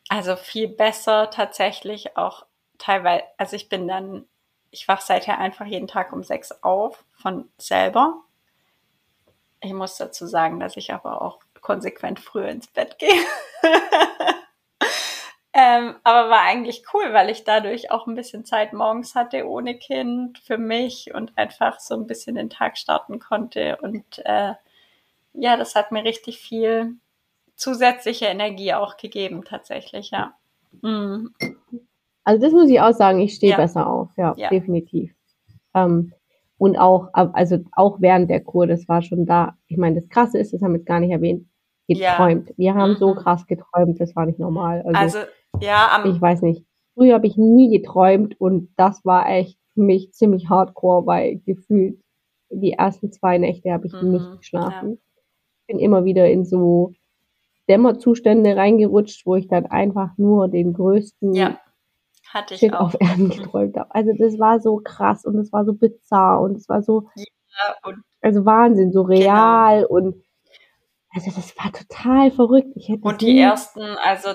also 0.08 0.36
viel 0.36 0.68
besser 0.68 1.30
tatsächlich 1.30 2.16
auch 2.16 2.46
teilweise, 2.78 3.24
also 3.36 3.56
ich 3.56 3.68
bin 3.68 3.86
dann 3.86 4.26
ich 4.70 4.88
wache 4.88 5.04
seither 5.04 5.38
einfach 5.38 5.66
jeden 5.66 5.88
Tag 5.88 6.12
um 6.12 6.22
sechs 6.22 6.52
auf 6.62 7.04
von 7.12 7.50
selber. 7.58 8.22
Ich 9.60 9.72
muss 9.72 9.96
dazu 9.96 10.26
sagen, 10.26 10.60
dass 10.60 10.76
ich 10.76 10.92
aber 10.92 11.22
auch 11.22 11.40
konsequent 11.60 12.20
früher 12.20 12.48
ins 12.48 12.68
Bett 12.68 12.98
gehe. 12.98 13.24
ähm, 15.52 15.96
aber 16.04 16.30
war 16.30 16.42
eigentlich 16.42 16.84
cool, 16.94 17.12
weil 17.12 17.28
ich 17.28 17.44
dadurch 17.44 17.90
auch 17.90 18.06
ein 18.06 18.14
bisschen 18.14 18.44
Zeit 18.44 18.72
morgens 18.72 19.14
hatte 19.14 19.48
ohne 19.48 19.76
Kind 19.76 20.38
für 20.38 20.58
mich 20.58 21.12
und 21.12 21.36
einfach 21.36 21.80
so 21.80 21.94
ein 21.94 22.06
bisschen 22.06 22.36
den 22.36 22.50
Tag 22.50 22.78
starten 22.78 23.18
konnte. 23.18 23.78
Und 23.82 24.22
äh, 24.24 24.54
ja, 25.32 25.56
das 25.56 25.74
hat 25.74 25.90
mir 25.90 26.04
richtig 26.04 26.38
viel 26.38 26.94
zusätzliche 27.56 28.26
Energie 28.26 28.74
auch 28.74 28.96
gegeben, 28.96 29.44
tatsächlich, 29.44 30.10
ja. 30.12 30.34
Mhm. 30.82 31.34
Also 32.22 32.42
das 32.42 32.52
muss 32.52 32.70
ich 32.70 32.80
auch 32.80 32.92
sagen, 32.92 33.20
ich 33.20 33.34
stehe 33.34 33.52
ja. 33.52 33.56
besser 33.56 33.88
auf, 33.88 34.10
ja, 34.16 34.34
ja. 34.36 34.50
definitiv. 34.50 35.12
Ähm, 35.74 36.12
und 36.58 36.76
auch, 36.76 37.08
also 37.12 37.58
auch 37.72 38.00
während 38.00 38.30
der 38.30 38.40
Kur, 38.42 38.66
das 38.66 38.86
war 38.86 39.02
schon 39.02 39.24
da. 39.24 39.56
Ich 39.66 39.78
meine, 39.78 40.00
das 40.00 40.10
Krasse 40.10 40.38
ist, 40.38 40.52
das 40.52 40.60
haben 40.62 40.72
wir 40.72 40.78
jetzt 40.78 40.86
gar 40.86 41.00
nicht 41.00 41.10
erwähnt, 41.10 41.46
geträumt. 41.88 42.50
Ja. 42.50 42.54
Wir 42.56 42.74
haben 42.74 42.92
mhm. 42.92 42.96
so 42.96 43.14
krass 43.14 43.46
geträumt, 43.46 44.00
das 44.00 44.14
war 44.14 44.26
nicht 44.26 44.38
normal. 44.38 44.82
Also, 44.86 45.18
also 45.18 45.18
ja, 45.60 46.02
ich 46.04 46.20
weiß 46.20 46.42
nicht. 46.42 46.64
Früher 46.94 47.14
habe 47.14 47.26
ich 47.26 47.36
nie 47.36 47.70
geträumt 47.70 48.40
und 48.40 48.72
das 48.76 49.04
war 49.04 49.28
echt 49.28 49.58
für 49.74 49.82
mich 49.82 50.12
ziemlich 50.12 50.48
hardcore, 50.48 51.06
weil 51.06 51.38
gefühlt 51.46 52.00
die 52.50 52.72
ersten 52.72 53.12
zwei 53.12 53.38
Nächte 53.38 53.72
habe 53.72 53.86
ich 53.86 53.92
mhm. 53.92 54.12
nicht 54.12 54.38
geschlafen. 54.38 55.00
Ich 55.60 55.66
bin 55.66 55.78
immer 55.78 56.04
wieder 56.04 56.28
in 56.28 56.44
so 56.44 56.92
Dämmerzustände 57.68 58.56
reingerutscht, 58.56 59.24
wo 59.24 59.36
ich 59.36 59.46
dann 59.46 59.66
einfach 59.66 60.10
nur 60.16 60.48
den 60.48 60.72
größten 60.72 61.34
ja 61.34 61.58
hatte 62.32 62.54
ich 62.54 62.60
Shit 62.60 62.74
auch. 62.74 62.80
auf 62.80 62.96
Erden 63.00 63.28
geträumt 63.30 63.76
habe. 63.76 63.94
Also 63.94 64.12
das 64.16 64.38
war 64.38 64.60
so 64.60 64.80
krass 64.82 65.24
und 65.24 65.38
es 65.38 65.52
war 65.52 65.64
so 65.64 65.74
bizarr 65.74 66.40
und 66.40 66.56
es 66.56 66.68
war 66.68 66.82
so, 66.82 67.08
ja, 67.16 67.92
also 68.20 68.44
Wahnsinn, 68.44 68.92
so 68.92 69.02
real 69.02 69.82
genau. 69.82 69.88
und 69.88 70.24
also 71.12 71.30
das 71.34 71.56
war 71.58 71.72
total 71.72 72.30
verrückt. 72.30 72.68
Und 73.00 73.20
die 73.20 73.38
ersten, 73.38 73.80
also 73.80 74.28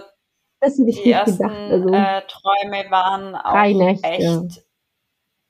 die 0.74 1.12
ersten 1.12 1.48
gedacht, 1.48 1.72
also, 1.72 1.90
äh, 1.90 2.22
Träume 2.28 2.92
waren 2.92 3.36
auch 3.36 4.02
echt 4.04 4.64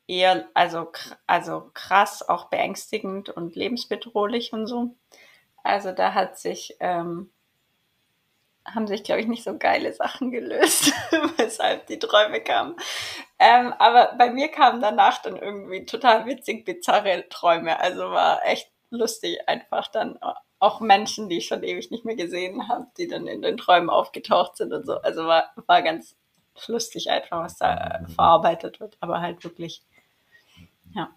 eher, 0.08 0.48
also, 0.54 0.92
also 1.28 1.72
krass, 1.74 2.28
auch 2.28 2.46
beängstigend 2.46 3.30
und 3.30 3.56
lebensbedrohlich 3.56 4.54
und 4.54 4.68
so. 4.68 4.96
Also 5.64 5.92
da 5.92 6.14
hat 6.14 6.38
sich 6.38 6.78
ähm, 6.80 7.32
haben 8.66 8.88
sich, 8.88 9.04
glaube 9.04 9.22
ich, 9.22 9.28
nicht 9.28 9.44
so 9.44 9.58
geile 9.58 9.94
Sachen 9.94 10.32
gelöst, 10.32 10.92
weshalb 11.38 11.88
die 11.88 12.00
Träume 12.00 12.42
kamen. 12.42 12.76
Ähm, 13.38 13.74
aber 13.78 14.16
bei 14.18 14.32
mir 14.32 14.50
kamen 14.50 14.82
danach 14.82 15.22
dann 15.22 15.38
irgendwie 15.38 15.86
total 15.86 16.26
witzig 16.26 16.66
bizarre 16.66 17.26
Träume. 17.30 17.80
Also 17.80 18.10
war 18.12 18.46
echt 18.46 18.72
lustig 18.90 19.48
einfach 19.48 19.88
dann 19.88 20.18
auch 20.60 20.80
Menschen, 20.80 21.30
die 21.30 21.38
ich 21.38 21.48
schon 21.48 21.64
ewig 21.64 21.92
nicht 21.92 22.06
mehr 22.06 22.16
gesehen 22.16 22.68
habe, 22.68 22.88
die 22.98 23.08
dann 23.08 23.28
in 23.28 23.42
den 23.42 23.58
Träumen 23.58 23.90
aufgetaucht 23.90 24.58
sind 24.58 24.74
und 24.74 24.86
so. 24.86 25.00
Also 25.02 25.26
war, 25.26 25.52
war 25.68 25.82
ganz 25.82 26.16
lustig 26.68 27.10
einfach, 27.10 27.44
was 27.44 27.58
da 27.58 27.76
äh, 27.76 28.08
verarbeitet 28.08 28.80
wird, 28.80 28.98
aber 29.00 29.22
halt 29.22 29.44
wirklich, 29.44 29.84
ja, 30.94 31.10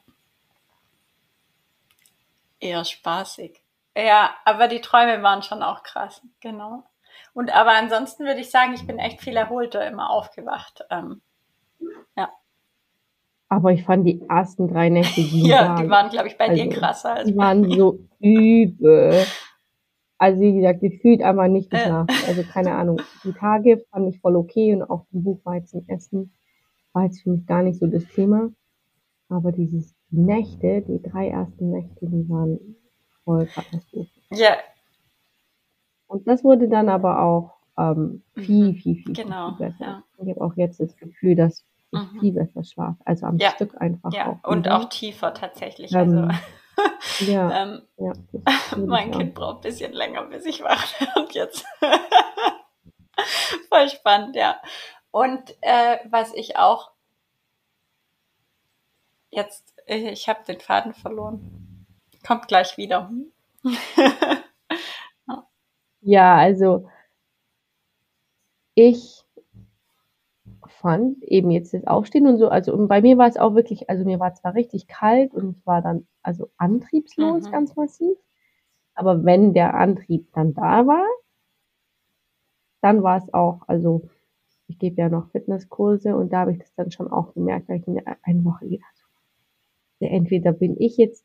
eher 2.60 2.84
spaßig. 2.84 3.62
Ja, 3.96 4.34
aber 4.44 4.68
die 4.68 4.80
Träume 4.80 5.22
waren 5.22 5.42
schon 5.42 5.62
auch 5.62 5.82
krass, 5.82 6.22
genau. 6.40 6.84
Und 7.34 7.54
aber 7.54 7.72
ansonsten 7.72 8.24
würde 8.24 8.40
ich 8.40 8.50
sagen, 8.50 8.74
ich 8.74 8.86
bin 8.86 8.98
echt 8.98 9.20
viel 9.20 9.36
erholter 9.36 9.86
immer 9.86 10.10
aufgewacht. 10.10 10.84
Ähm, 10.90 11.22
ja. 12.16 12.32
Aber 13.48 13.72
ich 13.72 13.84
fand 13.84 14.06
die 14.06 14.20
ersten 14.28 14.68
drei 14.68 14.88
Nächte, 14.88 15.20
die 15.22 15.46
ja, 15.46 15.68
waren, 15.68 15.82
die 15.84 15.90
waren, 15.90 16.10
glaube 16.10 16.28
ich, 16.28 16.36
bei 16.36 16.48
also, 16.48 16.62
dir 16.62 16.70
krasser. 16.70 17.14
Als 17.14 17.28
die 17.28 17.36
waren 17.36 17.70
so 17.70 18.00
übel. 18.20 19.24
Also 20.18 20.40
wie 20.40 20.54
gesagt, 20.54 20.80
gefühlt 20.80 21.22
einfach 21.22 21.46
nicht 21.46 21.70
geschlafen. 21.70 22.08
Äh. 22.08 22.28
Also 22.28 22.42
keine 22.42 22.74
Ahnung. 22.74 23.00
Die 23.24 23.32
Tage 23.32 23.84
fand 23.90 24.12
ich 24.12 24.20
voll 24.20 24.36
okay 24.36 24.74
und 24.74 24.82
auch 24.82 25.06
die 25.12 25.20
Buchweizen 25.20 25.88
essen 25.88 26.34
war 26.92 27.04
jetzt 27.04 27.22
für 27.22 27.30
mich 27.30 27.46
gar 27.46 27.62
nicht 27.62 27.78
so 27.78 27.86
das 27.86 28.04
Thema. 28.08 28.50
Aber 29.28 29.52
dieses 29.52 29.94
Nächte, 30.10 30.82
die 30.82 31.00
drei 31.02 31.28
ersten 31.28 31.70
Nächte, 31.70 32.06
die 32.06 32.28
waren 32.28 32.58
voll 33.24 33.46
katastrophal. 33.46 34.08
Ja, 34.32 34.56
und 36.08 36.26
das 36.26 36.42
wurde 36.42 36.68
dann 36.68 36.88
aber 36.88 37.22
auch 37.22 37.52
ähm, 37.78 38.22
viel, 38.34 38.70
mhm. 38.70 38.74
viel, 38.74 38.96
viel, 38.96 39.14
genau, 39.14 39.54
viel 39.56 39.68
besser. 39.68 39.84
Ja. 39.84 40.04
Ich 40.22 40.30
habe 40.30 40.40
auch 40.40 40.56
jetzt 40.56 40.80
das 40.80 40.96
Gefühl, 40.96 41.36
dass 41.36 41.64
ich 41.90 41.98
mhm. 41.98 42.20
viel 42.20 42.32
besser 42.32 42.64
schlafe. 42.64 42.98
Also 43.04 43.26
am 43.26 43.38
ja. 43.38 43.50
Stück 43.50 43.80
einfach. 43.80 44.12
Ja, 44.12 44.38
auch 44.42 44.50
und 44.50 44.66
wieder. 44.66 44.76
auch 44.76 44.88
tiefer 44.88 45.34
tatsächlich. 45.34 45.92
Ähm, 45.92 46.30
also 47.18 47.30
ja, 47.30 47.62
ähm, 47.62 47.82
ja 47.96 48.12
mein 48.76 49.10
Kind 49.10 49.34
braucht 49.34 49.58
ein 49.58 49.62
bisschen 49.62 49.92
länger, 49.92 50.24
bis 50.24 50.46
ich 50.46 50.62
wach 50.62 51.00
werde 51.00 51.32
jetzt. 51.32 51.64
Voll 53.68 53.88
spannend, 53.88 54.36
ja. 54.36 54.60
Und 55.10 55.56
äh, 55.62 55.98
was 56.10 56.32
ich 56.34 56.56
auch 56.56 56.92
jetzt, 59.30 59.74
ich 59.86 60.28
habe 60.28 60.44
den 60.46 60.60
Faden 60.60 60.94
verloren. 60.94 61.86
Kommt 62.26 62.48
gleich 62.48 62.76
wieder. 62.76 63.10
Ja, 66.00 66.36
also 66.36 66.88
ich 68.74 69.17
fand 70.68 71.22
eben 71.22 71.50
jetzt 71.50 71.74
das 71.74 71.86
Aufstehen 71.86 72.26
und 72.26 72.38
so, 72.38 72.48
also 72.48 72.76
bei 72.86 73.00
mir 73.02 73.18
war 73.18 73.28
es 73.28 73.36
auch 73.36 73.54
wirklich, 73.54 73.90
also 73.90 74.04
mir 74.04 74.20
war 74.20 74.34
zwar 74.34 74.54
richtig 74.54 74.86
kalt 74.86 75.34
und 75.34 75.56
ich 75.56 75.66
war 75.66 75.82
dann 75.82 76.06
also 76.22 76.50
antriebslos 76.56 77.46
mhm. 77.46 77.50
ganz 77.50 77.76
massiv, 77.76 78.16
aber 78.94 79.24
wenn 79.24 79.54
der 79.54 79.74
Antrieb 79.74 80.28
dann 80.32 80.54
da 80.54 80.86
war, 80.86 81.06
dann 82.80 83.02
war 83.02 83.18
es 83.18 83.32
auch, 83.34 83.62
also 83.66 84.08
ich 84.66 84.78
gebe 84.78 85.00
ja 85.00 85.08
noch 85.08 85.30
Fitnesskurse 85.30 86.16
und 86.16 86.32
da 86.32 86.40
habe 86.40 86.52
ich 86.52 86.58
das 86.58 86.74
dann 86.74 86.90
schon 86.90 87.08
auch 87.08 87.34
gemerkt, 87.34 87.68
da 87.68 87.74
ich 87.74 87.86
in 87.86 87.94
der 87.94 88.16
einen 88.22 88.44
Woche 88.44 88.68
gedacht, 88.68 88.94
entweder 90.00 90.52
bin 90.52 90.76
ich 90.78 90.96
jetzt 90.96 91.24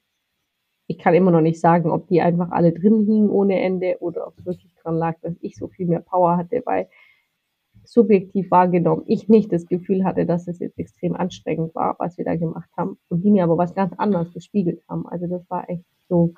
ich 0.88 0.98
kann 0.98 1.14
immer 1.14 1.32
noch 1.32 1.42
nicht 1.42 1.60
sagen, 1.60 1.90
ob 1.90 2.08
die 2.08 2.22
einfach 2.22 2.52
alle 2.52 2.74
drin 2.74 3.06
hingen 3.06 3.30
ohne 3.30 3.60
Ende 3.62 3.98
oder 4.00 4.28
ob 4.28 4.38
es 4.38 4.46
wirklich 4.46 4.74
dran 4.76 4.98
lag, 4.98 5.20
dass 5.22 5.36
ich 5.42 5.56
so 5.56 5.68
viel 5.68 5.88
mehr 5.88 6.02
Power 6.02 6.38
hatte, 6.38 6.62
weil 6.66 6.90
subjektiv 7.86 8.50
wahrgenommen 8.52 9.04
ich 9.08 9.30
nicht 9.30 9.52
das 9.52 9.68
Gefühl 9.68 10.04
hatte, 10.04 10.26
dass 10.26 10.48
es 10.48 10.60
jetzt 10.60 10.80
extrem 10.80 11.16
anstrengend 11.16 11.76
war, 11.76 11.96
was 12.00 12.18
wir 12.18 12.26
da 12.26 12.36
gemacht 12.36 12.70
haben 12.78 12.98
und 13.10 13.24
die 13.24 13.32
mir 13.32 13.44
aber 13.44 13.58
was 13.58 13.76
ganz 13.76 13.94
anderes 13.98 14.34
gespiegelt 14.34 14.82
haben. 14.90 15.08
Also 15.08 15.28
das 15.28 15.50
war 15.50 15.70
echt 15.70 15.86
so, 16.08 16.34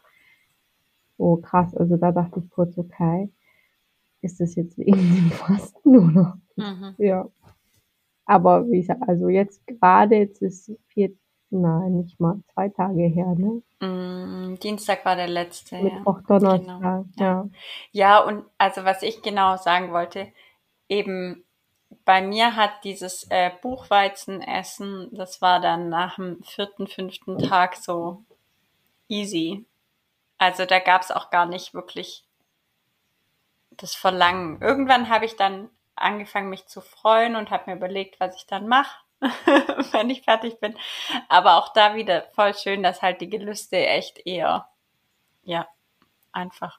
so 1.18 1.38
krass. 1.38 1.76
Also 1.76 1.98
da 1.98 2.12
dachte 2.12 2.42
ich 2.44 2.50
kurz, 2.50 2.78
okay, 2.78 3.30
ist 4.22 4.40
das 4.40 4.56
jetzt 4.56 4.78
wegen 4.78 4.92
dem 4.92 5.32
Fasten 5.32 5.98
oder? 5.98 6.38
Mhm. 6.56 6.96
Ja. 6.98 7.30
Aber 8.26 8.70
wie 8.70 8.82
gesagt, 8.82 9.08
also 9.08 9.30
jetzt 9.30 9.66
gerade, 9.68 10.16
jetzt 10.16 10.42
ist 10.42 10.72
vier, 10.88 11.12
nein, 11.52 11.98
nicht 11.98 12.20
mal 12.20 12.42
zwei 12.54 12.70
Tage 12.70 13.04
her, 13.04 13.36
ne? 13.38 13.62
Mm, 13.86 14.56
Dienstag 14.60 15.06
war 15.06 15.16
der 15.16 15.28
letzte. 15.28 15.82
Mittwoch, 15.82 16.22
ja. 16.22 16.40
Donnerstag, 16.40 16.66
genau. 16.66 17.08
ja. 17.18 17.50
Ja, 17.92 18.20
und 18.24 18.44
also 18.58 18.84
was 18.84 19.04
ich 19.04 19.22
genau 19.22 19.58
sagen 19.58 19.92
wollte, 19.92 20.28
eben 20.90 21.46
bei 22.04 22.22
mir 22.22 22.56
hat 22.56 22.84
dieses 22.84 23.26
äh, 23.30 23.52
Buchweizenessen, 23.62 25.10
das 25.12 25.42
war 25.42 25.60
dann 25.60 25.90
nach 25.90 26.16
dem 26.16 26.44
vierten, 26.44 26.88
fünften 26.88 27.38
Tag 27.40 27.76
so 27.76 28.24
easy. 29.08 29.66
Also 30.38 30.66
da 30.66 30.80
gab 30.80 31.02
es 31.02 31.12
auch 31.12 31.30
gar 31.30 31.46
nicht 31.46 31.74
wirklich 31.74 32.26
das 33.72 33.96
Verlangen. 33.96 34.62
Irgendwann 34.62 35.10
habe 35.10 35.26
ich 35.26 35.36
dann 35.36 35.70
angefangen, 35.96 36.50
mich 36.50 36.68
zu 36.68 36.82
freuen 36.82 37.36
und 37.36 37.50
habe 37.50 37.72
mir 37.72 37.78
überlegt, 37.78 38.20
was 38.20 38.36
ich 38.36 38.46
dann 38.46 38.68
mache, 38.68 39.00
wenn 39.92 40.10
ich 40.10 40.24
fertig 40.24 40.60
bin. 40.60 40.78
Aber 41.30 41.58
auch 41.58 41.74
da 41.74 41.96
wieder 41.96 42.24
voll 42.34 42.54
schön, 42.54 42.84
dass 42.84 43.02
halt 43.02 43.22
die 43.22 43.30
Gelüste 43.30 43.78
echt 43.78 44.26
eher, 44.26 44.68
ja, 45.44 45.68
einfach. 46.32 46.78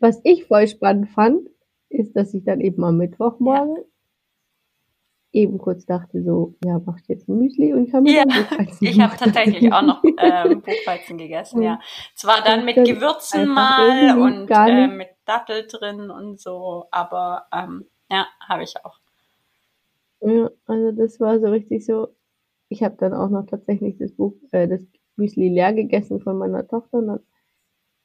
Was 0.00 0.20
ich 0.22 0.46
voll 0.46 0.68
spannend 0.68 1.10
fand, 1.10 1.48
ist, 1.90 2.16
dass 2.16 2.34
ich 2.34 2.44
dann 2.44 2.60
eben 2.60 2.84
am 2.84 2.96
Mittwochmorgen 2.96 3.76
ja. 3.76 3.82
eben 5.32 5.58
kurz 5.58 5.86
dachte 5.86 6.22
so, 6.22 6.54
ja, 6.64 6.80
mach 6.84 6.98
ich 6.98 7.08
jetzt 7.08 7.28
ein 7.28 7.38
Müsli 7.38 7.72
und 7.72 7.86
ich 7.86 7.94
habe 7.94 8.10
ja, 8.10 8.24
Ich 8.80 9.00
habe 9.00 9.16
tatsächlich 9.16 9.72
auch 9.72 9.82
noch 9.82 10.02
ähm, 10.04 10.62
Buchweizen 10.62 11.18
gegessen, 11.18 11.62
ja. 11.62 11.80
Zwar 12.14 12.42
dann 12.42 12.64
mit 12.64 12.76
Gewürzen 12.76 13.48
mal 13.48 14.18
und 14.18 14.48
äh, 14.50 14.86
mit 14.88 15.08
Dattel 15.24 15.66
drin 15.66 16.10
und 16.10 16.40
so, 16.40 16.86
aber 16.90 17.46
ähm, 17.52 17.86
ja, 18.10 18.26
habe 18.48 18.62
ich 18.62 18.74
auch. 18.84 18.98
Ja, 20.20 20.50
also 20.66 20.92
das 20.92 21.20
war 21.20 21.38
so 21.38 21.46
richtig 21.48 21.84
so. 21.84 22.08
Ich 22.68 22.82
habe 22.82 22.96
dann 22.98 23.14
auch 23.14 23.28
noch 23.28 23.46
tatsächlich 23.46 23.96
das 23.98 24.12
Buch, 24.12 24.34
äh, 24.52 24.66
das 24.66 24.82
Müsli 25.16 25.48
leer 25.48 25.72
gegessen 25.72 26.20
von 26.20 26.38
meiner 26.38 26.66
Tochter. 26.66 27.02
Dann, 27.02 27.20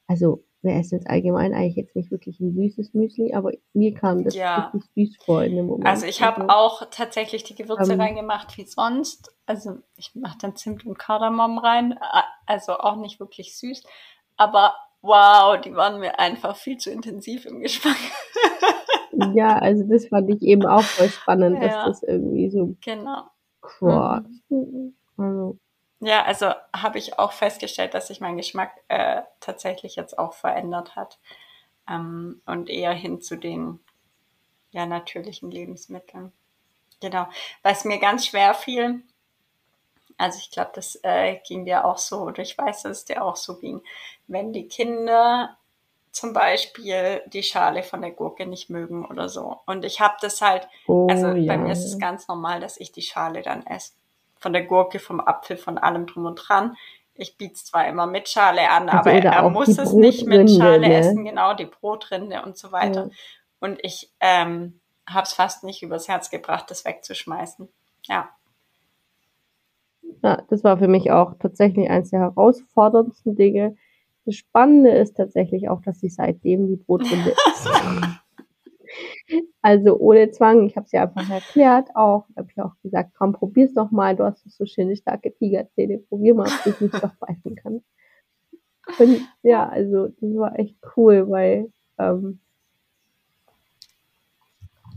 also 0.06 0.44
wir 0.64 0.74
essen 0.74 0.96
jetzt 0.96 1.08
allgemein 1.08 1.54
eigentlich 1.54 1.76
jetzt 1.76 1.94
nicht 1.94 2.10
wirklich 2.10 2.40
ein 2.40 2.54
süßes 2.54 2.94
Müsli, 2.94 3.34
aber 3.34 3.52
mir 3.72 3.94
kam 3.94 4.24
das 4.24 4.34
ja. 4.34 4.72
süß 4.94 5.16
vor 5.24 5.44
in 5.44 5.56
dem 5.56 5.66
Moment. 5.66 5.86
Also 5.86 6.06
ich 6.06 6.22
habe 6.22 6.42
also, 6.42 6.54
auch 6.54 6.90
tatsächlich 6.90 7.44
die 7.44 7.54
Gewürze 7.54 7.92
ähm, 7.92 8.00
reingemacht 8.00 8.56
wie 8.56 8.66
sonst. 8.66 9.34
Also 9.46 9.78
ich 9.96 10.14
mache 10.14 10.38
dann 10.40 10.56
Zimt 10.56 10.84
und 10.86 10.98
Kardamom 10.98 11.58
rein, 11.58 11.98
also 12.46 12.78
auch 12.78 12.96
nicht 12.96 13.20
wirklich 13.20 13.56
süß. 13.56 13.84
Aber 14.36 14.74
wow, 15.02 15.60
die 15.60 15.74
waren 15.74 16.00
mir 16.00 16.18
einfach 16.18 16.56
viel 16.56 16.78
zu 16.78 16.90
intensiv 16.90 17.44
im 17.46 17.60
Geschmack. 17.60 17.96
ja, 19.34 19.58
also 19.58 19.84
das 19.84 20.08
fand 20.08 20.30
ich 20.30 20.42
eben 20.42 20.66
auch 20.66 20.82
voll 20.82 21.08
spannend, 21.08 21.62
ja. 21.62 21.68
dass 21.68 22.00
das 22.00 22.02
irgendwie 22.02 22.50
so 22.50 22.74
genau. 22.84 23.24
Quart. 23.60 24.26
Mhm. 24.48 24.94
Also 25.16 25.58
ja, 26.00 26.24
also 26.24 26.52
habe 26.74 26.98
ich 26.98 27.18
auch 27.18 27.32
festgestellt, 27.32 27.94
dass 27.94 28.08
sich 28.08 28.20
mein 28.20 28.36
Geschmack 28.36 28.72
äh, 28.88 29.22
tatsächlich 29.40 29.96
jetzt 29.96 30.18
auch 30.18 30.34
verändert 30.34 30.96
hat 30.96 31.18
ähm, 31.88 32.42
und 32.46 32.68
eher 32.68 32.92
hin 32.92 33.20
zu 33.20 33.36
den 33.36 33.80
ja 34.70 34.86
natürlichen 34.86 35.50
Lebensmitteln. 35.50 36.32
Genau, 37.00 37.26
was 37.62 37.84
mir 37.84 37.98
ganz 37.98 38.26
schwer 38.26 38.54
fiel, 38.54 39.02
also 40.16 40.38
ich 40.38 40.50
glaube, 40.50 40.70
das 40.74 40.98
äh, 41.02 41.36
ging 41.46 41.64
dir 41.64 41.84
auch 41.84 41.98
so, 41.98 42.22
oder 42.22 42.42
ich 42.42 42.56
weiß, 42.56 42.82
dass 42.82 42.98
es 42.98 43.04
dir 43.04 43.24
auch 43.24 43.36
so 43.36 43.56
ging, 43.56 43.82
wenn 44.26 44.52
die 44.52 44.68
Kinder 44.68 45.56
zum 46.12 46.32
Beispiel 46.32 47.22
die 47.26 47.42
Schale 47.42 47.82
von 47.82 48.00
der 48.00 48.12
Gurke 48.12 48.46
nicht 48.46 48.70
mögen 48.70 49.04
oder 49.04 49.28
so. 49.28 49.58
Und 49.66 49.84
ich 49.84 50.00
habe 50.00 50.14
das 50.20 50.40
halt, 50.40 50.68
oh, 50.86 51.08
also 51.10 51.28
ja. 51.32 51.52
bei 51.52 51.58
mir 51.58 51.72
ist 51.72 51.84
es 51.84 51.98
ganz 51.98 52.28
normal, 52.28 52.60
dass 52.60 52.78
ich 52.78 52.92
die 52.92 53.02
Schale 53.02 53.42
dann 53.42 53.66
esse 53.66 53.92
von 54.44 54.52
der 54.52 54.64
Gurke, 54.64 54.98
vom 54.98 55.20
Apfel, 55.20 55.56
von 55.56 55.78
allem 55.78 56.04
drum 56.04 56.26
und 56.26 56.36
dran. 56.36 56.76
Ich 57.14 57.38
biete 57.38 57.54
es 57.54 57.64
zwar 57.64 57.88
immer 57.88 58.06
mit 58.06 58.28
Schale 58.28 58.70
an, 58.70 58.90
also 58.90 59.08
aber 59.08 59.22
er 59.22 59.48
muss 59.48 59.78
es 59.78 59.94
nicht 59.94 60.26
mit 60.26 60.50
Schale 60.50 60.80
ne? 60.86 60.94
essen, 60.94 61.24
genau, 61.24 61.54
die 61.54 61.64
Brotrinde 61.64 62.42
und 62.42 62.58
so 62.58 62.70
weiter. 62.70 63.04
Ja. 63.04 63.10
Und 63.60 63.78
ich 63.82 64.12
ähm, 64.20 64.80
habe 65.08 65.22
es 65.22 65.32
fast 65.32 65.64
nicht 65.64 65.82
übers 65.82 66.08
Herz 66.08 66.28
gebracht, 66.28 66.70
das 66.70 66.84
wegzuschmeißen. 66.84 67.70
Ja. 68.02 68.28
Ja, 70.22 70.42
das 70.50 70.62
war 70.62 70.76
für 70.76 70.88
mich 70.88 71.10
auch 71.10 71.32
tatsächlich 71.38 71.88
eines 71.88 72.10
der 72.10 72.20
herausforderndsten 72.20 73.36
Dinge. 73.36 73.76
Das 74.26 74.34
Spannende 74.34 74.90
ist 74.90 75.16
tatsächlich 75.16 75.70
auch, 75.70 75.80
dass 75.80 76.02
ich 76.02 76.14
seitdem 76.14 76.68
die 76.68 76.76
Brotrinde 76.76 77.34
esse. 77.46 77.70
Also 79.62 79.98
ohne 79.98 80.30
Zwang, 80.30 80.66
ich 80.66 80.76
habe 80.76 80.84
es 80.86 80.92
ja 80.92 81.02
einfach 81.02 81.28
erklärt 81.30 81.88
auch, 81.94 82.26
habe 82.36 82.48
ich 82.50 82.60
auch 82.60 82.74
gesagt, 82.82 83.12
komm, 83.16 83.32
probier's 83.32 83.72
doch 83.72 83.90
mal, 83.90 84.14
du 84.14 84.24
hast 84.24 84.48
so 84.50 84.66
schöne 84.66 84.96
starke 84.96 85.34
Tigerzähne, 85.34 85.98
probier 85.98 86.34
mal, 86.34 86.48
ob 86.48 86.78
du 86.78 86.84
nicht 86.84 87.02
doch 87.02 87.14
beißen 87.20 87.54
kannst. 87.56 87.86
Und 88.98 89.20
ja, 89.42 89.66
also 89.68 90.08
das 90.08 90.36
war 90.36 90.58
echt 90.58 90.76
cool, 90.96 91.30
weil, 91.30 91.72
ähm, 91.98 92.40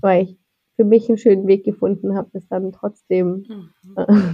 weil 0.01 0.23
ich 0.23 0.37
für 0.75 0.83
mich 0.83 1.07
einen 1.07 1.17
schönen 1.17 1.47
Weg 1.47 1.63
gefunden 1.63 2.15
habe, 2.15 2.29
das 2.33 2.47
dann 2.47 2.71
trotzdem 2.71 3.45
mhm. 3.47 3.95
äh, 3.95 4.33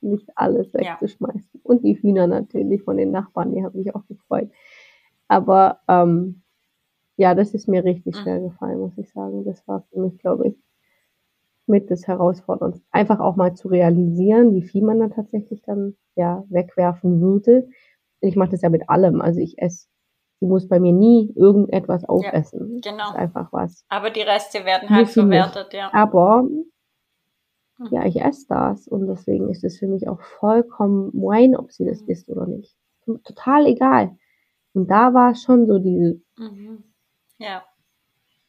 nicht 0.00 0.28
alles 0.34 0.72
wegzuschmeißen. 0.72 1.50
Ja. 1.52 1.60
Und 1.62 1.84
die 1.84 2.00
Hühner 2.00 2.26
natürlich 2.26 2.82
von 2.82 2.96
den 2.96 3.10
Nachbarn, 3.10 3.54
die 3.54 3.62
haben 3.62 3.78
mich 3.78 3.94
auch 3.94 4.06
gefreut. 4.06 4.50
Aber 5.28 5.80
ähm, 5.88 6.42
ja, 7.16 7.34
das 7.34 7.54
ist 7.54 7.66
mir 7.66 7.84
richtig 7.84 8.16
mhm. 8.16 8.20
schwer 8.20 8.40
gefallen, 8.40 8.78
muss 8.78 8.98
ich 8.98 9.10
sagen. 9.10 9.44
Das 9.44 9.66
war 9.66 9.82
für 9.90 10.00
mich, 10.00 10.18
glaube 10.18 10.48
ich, 10.48 10.56
mit 11.66 11.90
des 11.90 12.06
Herausforderns. 12.06 12.80
Einfach 12.90 13.20
auch 13.20 13.36
mal 13.36 13.54
zu 13.54 13.68
realisieren, 13.68 14.54
wie 14.54 14.62
viel 14.62 14.84
man 14.84 15.00
da 15.00 15.08
tatsächlich 15.08 15.62
dann 15.62 15.96
ja 16.14 16.44
wegwerfen 16.48 17.20
würde. 17.20 17.68
Ich 18.20 18.36
mache 18.36 18.50
das 18.50 18.62
ja 18.62 18.68
mit 18.68 18.88
allem. 18.88 19.20
Also 19.20 19.40
ich 19.40 19.58
esse, 19.58 19.88
sie 20.40 20.46
muss 20.46 20.68
bei 20.68 20.78
mir 20.78 20.92
nie 20.92 21.32
irgendetwas 21.34 22.04
aufessen. 22.04 22.80
Ja, 22.84 22.92
genau. 22.92 23.12
einfach 23.12 23.52
was. 23.52 23.84
Aber 23.88 24.10
die 24.10 24.22
Reste 24.22 24.64
werden 24.64 24.90
halt 24.90 25.08
verwertet, 25.08 25.72
ja. 25.72 25.90
Aber 25.92 26.42
mhm. 26.42 26.66
ja, 27.90 28.04
ich 28.04 28.20
esse 28.20 28.46
das 28.48 28.86
und 28.86 29.06
deswegen 29.08 29.48
ist 29.48 29.64
es 29.64 29.78
für 29.78 29.88
mich 29.88 30.08
auch 30.08 30.20
vollkommen 30.20 31.12
Wein, 31.14 31.56
ob 31.56 31.72
sie 31.72 31.84
das 31.84 32.02
mhm. 32.02 32.10
isst 32.10 32.28
oder 32.28 32.46
nicht. 32.46 32.76
Total 33.24 33.66
egal. 33.66 34.16
Und 34.72 34.90
da 34.90 35.14
war 35.14 35.34
schon 35.34 35.66
so 35.66 35.78
diese, 35.78 36.20
mhm. 36.36 36.84
Ja. 37.38 37.64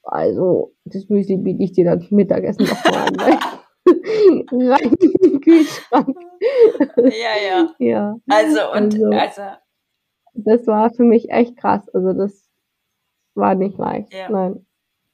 Also, 0.04 0.73
das 0.86 1.10
Müsli 1.10 1.38
biete 1.38 1.63
ich 1.63 1.73
dir 1.73 1.86
dann 1.86 2.02
zum 2.02 2.17
Mittagessen 2.17 2.65
nochmal 2.65 3.08
an. 3.08 3.39
Rein 4.52 4.93
in 5.00 5.12
den 5.21 5.41
Kühlschrank. 5.41 6.17
Ja, 6.97 7.36
ja. 7.45 7.76
Ja. 7.80 8.19
Also, 8.30 8.71
und, 8.71 8.93
also, 8.93 9.10
also. 9.10 9.41
Das 10.34 10.67
war 10.67 10.91
für 10.91 11.04
mich 11.04 11.30
echt 11.30 11.58
krass. 11.58 11.88
Also, 11.89 12.13
das 12.13 12.50
war 13.36 13.56
nicht 13.56 13.78
leicht. 13.78 14.13
Ja. 14.13 14.30
Nein. 14.30 14.65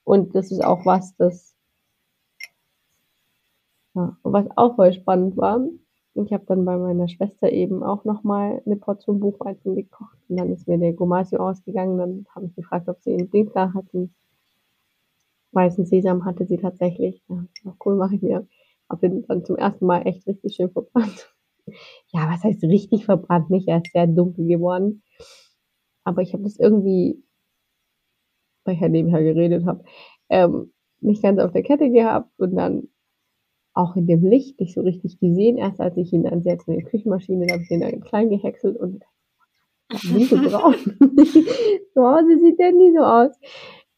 Und 0.04 0.36
das 0.36 0.52
ist 0.52 0.64
auch 0.64 0.86
was, 0.86 1.16
das, 1.18 1.56
ja, 3.96 4.18
was 4.24 4.46
auch 4.56 4.76
voll 4.76 4.94
spannend 4.94 5.38
war. 5.38 5.60
Ich 6.16 6.32
habe 6.32 6.46
dann 6.46 6.64
bei 6.64 6.78
meiner 6.78 7.08
Schwester 7.08 7.52
eben 7.52 7.82
auch 7.82 8.06
nochmal 8.06 8.62
eine 8.66 8.76
Portion 8.76 9.20
Buchweizen 9.20 9.76
gekocht 9.76 10.18
und 10.30 10.38
dann 10.38 10.52
ist 10.54 10.68
mir 10.68 10.78
der 10.78 10.94
Gomasio 10.94 11.40
ausgegangen. 11.40 11.98
Dann 11.98 12.26
habe 12.36 12.46
ich 12.46 12.56
gefragt, 12.56 12.88
ob 12.88 13.02
sie 13.02 13.14
einen 13.14 13.52
da 13.54 13.74
hatten. 13.74 14.14
Weißen 15.54 15.86
Sesam 15.86 16.26
hatte 16.26 16.46
sie 16.46 16.58
tatsächlich. 16.58 17.24
Ja, 17.30 17.76
cool, 17.86 17.96
mache 17.96 18.16
ich 18.16 18.22
mir. 18.22 18.48
Habe 18.90 19.08
ihn 19.08 19.26
dann 19.28 19.44
zum 19.44 19.56
ersten 19.56 19.86
Mal 19.86 20.06
echt 20.06 20.28
richtig 20.28 20.56
schön 20.56 20.70
verbrannt. 20.72 21.34
Ja, 22.12 22.30
was 22.30 22.44
heißt 22.44 22.62
richtig 22.64 23.06
verbrannt? 23.06 23.50
Nicht, 23.50 23.68
er 23.70 23.78
ist 23.78 23.94
sehr 23.94 24.06
dunkel 24.06 24.46
geworden. 24.46 25.02
Aber 26.04 26.22
ich 26.22 26.34
habe 26.34 26.44
das 26.44 26.60
irgendwie, 26.60 27.24
weil 28.66 28.76
ich 28.76 28.82
ja 28.82 28.90
nebenher 28.90 29.24
geredet 29.24 29.66
habe, 29.66 29.84
ähm, 30.30 30.74
nicht 31.00 31.24
ganz 31.24 31.40
auf 31.40 31.54
der 31.54 31.64
Kette 31.64 31.90
gehabt 31.90 32.30
und 32.38 32.56
dann 32.56 32.90
auch 33.74 33.96
in 33.96 34.08
dem 34.08 34.24
Licht 34.24 34.60
nicht 34.60 34.74
so 34.74 34.82
richtig 34.82 35.20
gesehen. 35.20 35.58
Erst 35.58 35.80
als 35.80 35.98
ich 35.98 36.14
ihn 36.14 36.24
dann 36.24 36.42
jetzt 36.44 36.68
in 36.68 36.78
die 36.78 36.84
Küchenmaschine, 36.84 37.48
da 37.48 37.54
habe 37.56 37.64
ich 37.64 37.72
ihn 37.72 37.82
dann 37.82 38.02
klein 38.02 38.30
gehäckselt 38.30 38.78
und 38.78 39.04
nie 40.12 40.26
so 40.26 40.38
braun. 40.38 40.76
so 41.94 42.08
Hause 42.08 42.40
sieht 42.40 42.60
der 42.60 42.72
nie 42.72 42.94
so 42.96 43.04
aus. 43.04 43.32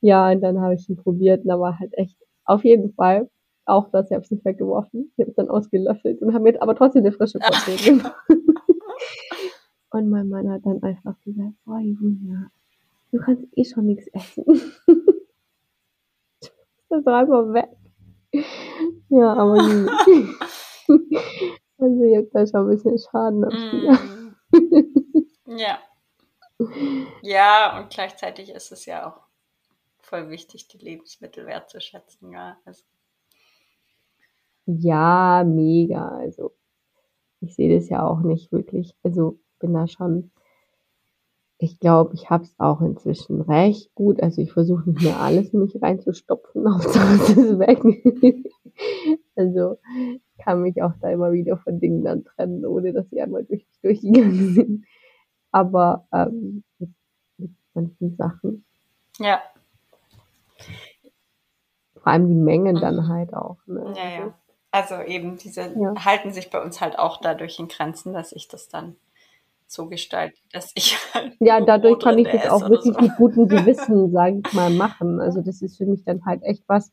Ja, 0.02 0.32
und 0.32 0.42
dann 0.42 0.62
habe 0.62 0.76
ich 0.76 0.90
ihn 0.90 0.98
probiert 0.98 1.42
und 1.42 1.50
da 1.50 1.60
war 1.60 1.80
halt 1.80 1.94
echt 1.98 2.18
auf 2.46 2.64
jeden 2.64 2.94
Fall 2.94 3.30
auch 3.66 3.90
das, 3.90 4.10
ich 4.10 4.14
habe 4.14 4.24
es 4.24 4.32
nicht 4.32 4.46
weggeworfen. 4.46 5.12
Ich 5.16 5.24
habe 5.24 5.32
es 5.32 5.36
dann 5.36 5.50
ausgelöffelt 5.50 6.22
und 6.22 6.34
habe 6.34 6.44
mir 6.44 6.62
aber 6.62 6.76
trotzdem 6.76 7.04
eine 7.04 7.12
frische 7.12 7.40
Portion 7.40 7.78
gemacht. 8.00 8.16
Und 9.90 10.10
mein 10.10 10.30
Mann 10.30 10.50
hat 10.52 10.66
dann 10.66 10.84
einfach 10.84 11.20
gesagt, 11.22 11.54
boah, 11.66 11.80
Julia, 11.80 12.52
du 13.12 13.20
kannst 13.20 13.46
eh 13.56 13.64
schon 13.64 13.88
nichts 13.88 14.08
essen. 14.08 14.44
das 16.90 17.00
ist 17.00 17.08
einfach 17.08 17.54
weg. 17.54 17.70
Ja, 19.10 19.34
aber 19.34 19.54
also 21.78 22.04
ich 22.04 22.18
habe 22.18 22.30
da 22.34 22.48
schon 22.48 22.62
ein 22.62 22.70
bisschen 22.70 22.98
Schaden 22.98 23.44
am 23.44 23.54
mm. 23.54 24.36
Ja. 25.58 25.80
Ja, 27.22 27.78
und 27.78 27.90
gleichzeitig 27.90 28.50
ist 28.50 28.72
es 28.72 28.86
ja 28.86 29.10
auch 29.10 29.20
voll 30.00 30.30
wichtig, 30.30 30.70
die 30.70 30.78
Lebensmittel 30.78 31.46
wertzuschätzen. 31.46 32.32
Ja, 32.32 32.58
also. 32.64 32.84
ja 34.66 35.44
mega. 35.46 36.08
Also 36.08 36.54
ich 37.42 37.56
sehe 37.56 37.78
das 37.78 37.90
ja 37.90 38.08
auch 38.08 38.20
nicht 38.20 38.52
wirklich. 38.52 38.96
Also 39.04 39.38
bin 39.60 39.74
da 39.74 39.88
schon, 39.88 40.32
ich 41.58 41.80
glaube, 41.80 42.14
ich 42.14 42.30
habe 42.30 42.44
es 42.44 42.54
auch 42.60 42.82
inzwischen 42.82 43.42
recht 43.42 43.94
gut. 43.96 44.22
Also 44.22 44.42
ich 44.42 44.52
versuche 44.52 44.90
nicht 44.90 45.02
mehr 45.02 45.20
alles 45.20 45.54
in 45.54 45.62
mich 45.62 45.82
reinzustopfen, 45.82 46.72
Hauptsache 46.74 47.16
es 47.16 47.30
ist 47.30 47.60
weg. 47.60 47.82
also 49.36 49.78
kann 50.38 50.62
mich 50.62 50.82
auch 50.82 50.94
da 51.02 51.10
immer 51.10 51.32
wieder 51.32 51.58
von 51.58 51.80
Dingen 51.80 52.04
dann 52.04 52.26
trennen, 52.26 52.66
ohne 52.66 52.92
dass 52.92 53.10
sie 53.10 53.22
einmal 53.22 53.46
durch 53.46 53.66
mich 53.66 53.82
durchgegangen 53.82 54.54
sind. 54.54 54.86
Aber 55.52 56.08
ähm, 56.12 56.64
mit, 56.80 56.90
mit 57.38 57.52
manchen 57.74 58.16
Sachen. 58.18 58.66
Ja. 59.20 59.42
Vor 61.94 62.08
allem 62.08 62.28
die 62.28 62.36
Mengen 62.36 62.76
mhm. 62.76 62.82
dann 62.82 63.08
halt 63.08 63.34
auch. 63.34 63.58
Ne? 63.66 63.94
Ja, 63.96 64.10
ja. 64.10 64.34
Also 64.72 64.96
eben 65.02 65.38
diese 65.38 65.74
ja. 65.80 65.94
halten 66.04 66.34
sich 66.34 66.50
bei 66.50 66.62
uns 66.62 66.82
halt 66.82 67.00
auch 67.00 67.22
dadurch 67.22 67.58
in 67.60 67.70
Grenzen, 67.70 68.12
dass 68.12 68.34
ich 68.34 68.50
das 68.50 68.68
dann 68.68 68.98
so 69.68 69.88
gestalte, 69.88 70.38
dass 70.52 70.72
ich 70.76 70.96
halt 71.14 71.36
Ja, 71.40 71.62
dadurch 71.62 72.00
kann 72.00 72.18
ich 72.18 72.28
das 72.28 72.48
auch 72.50 72.70
wirklich 72.70 72.94
so. 72.94 73.02
mit 73.02 73.16
gutem 73.18 73.48
Gewissen, 73.50 74.12
sage 74.12 74.42
ich 74.46 74.54
mal, 74.54 74.70
machen. 74.70 75.20
Also 75.20 75.42
das 75.42 75.62
ist 75.62 75.78
für 75.78 75.86
mich 75.86 76.04
dann 76.04 76.26
halt 76.26 76.44
echt 76.44 76.64
was, 76.68 76.92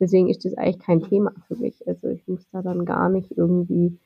deswegen 0.00 0.28
ist 0.28 0.44
das 0.44 0.54
eigentlich 0.54 0.78
kein 0.78 1.02
Thema 1.02 1.32
für 1.46 1.56
mich. 1.56 1.86
Also 1.86 2.08
ich 2.08 2.26
muss 2.26 2.48
da 2.50 2.62
dann 2.62 2.84
gar 2.84 3.08
nicht 3.08 3.32
irgendwie, 3.36 3.98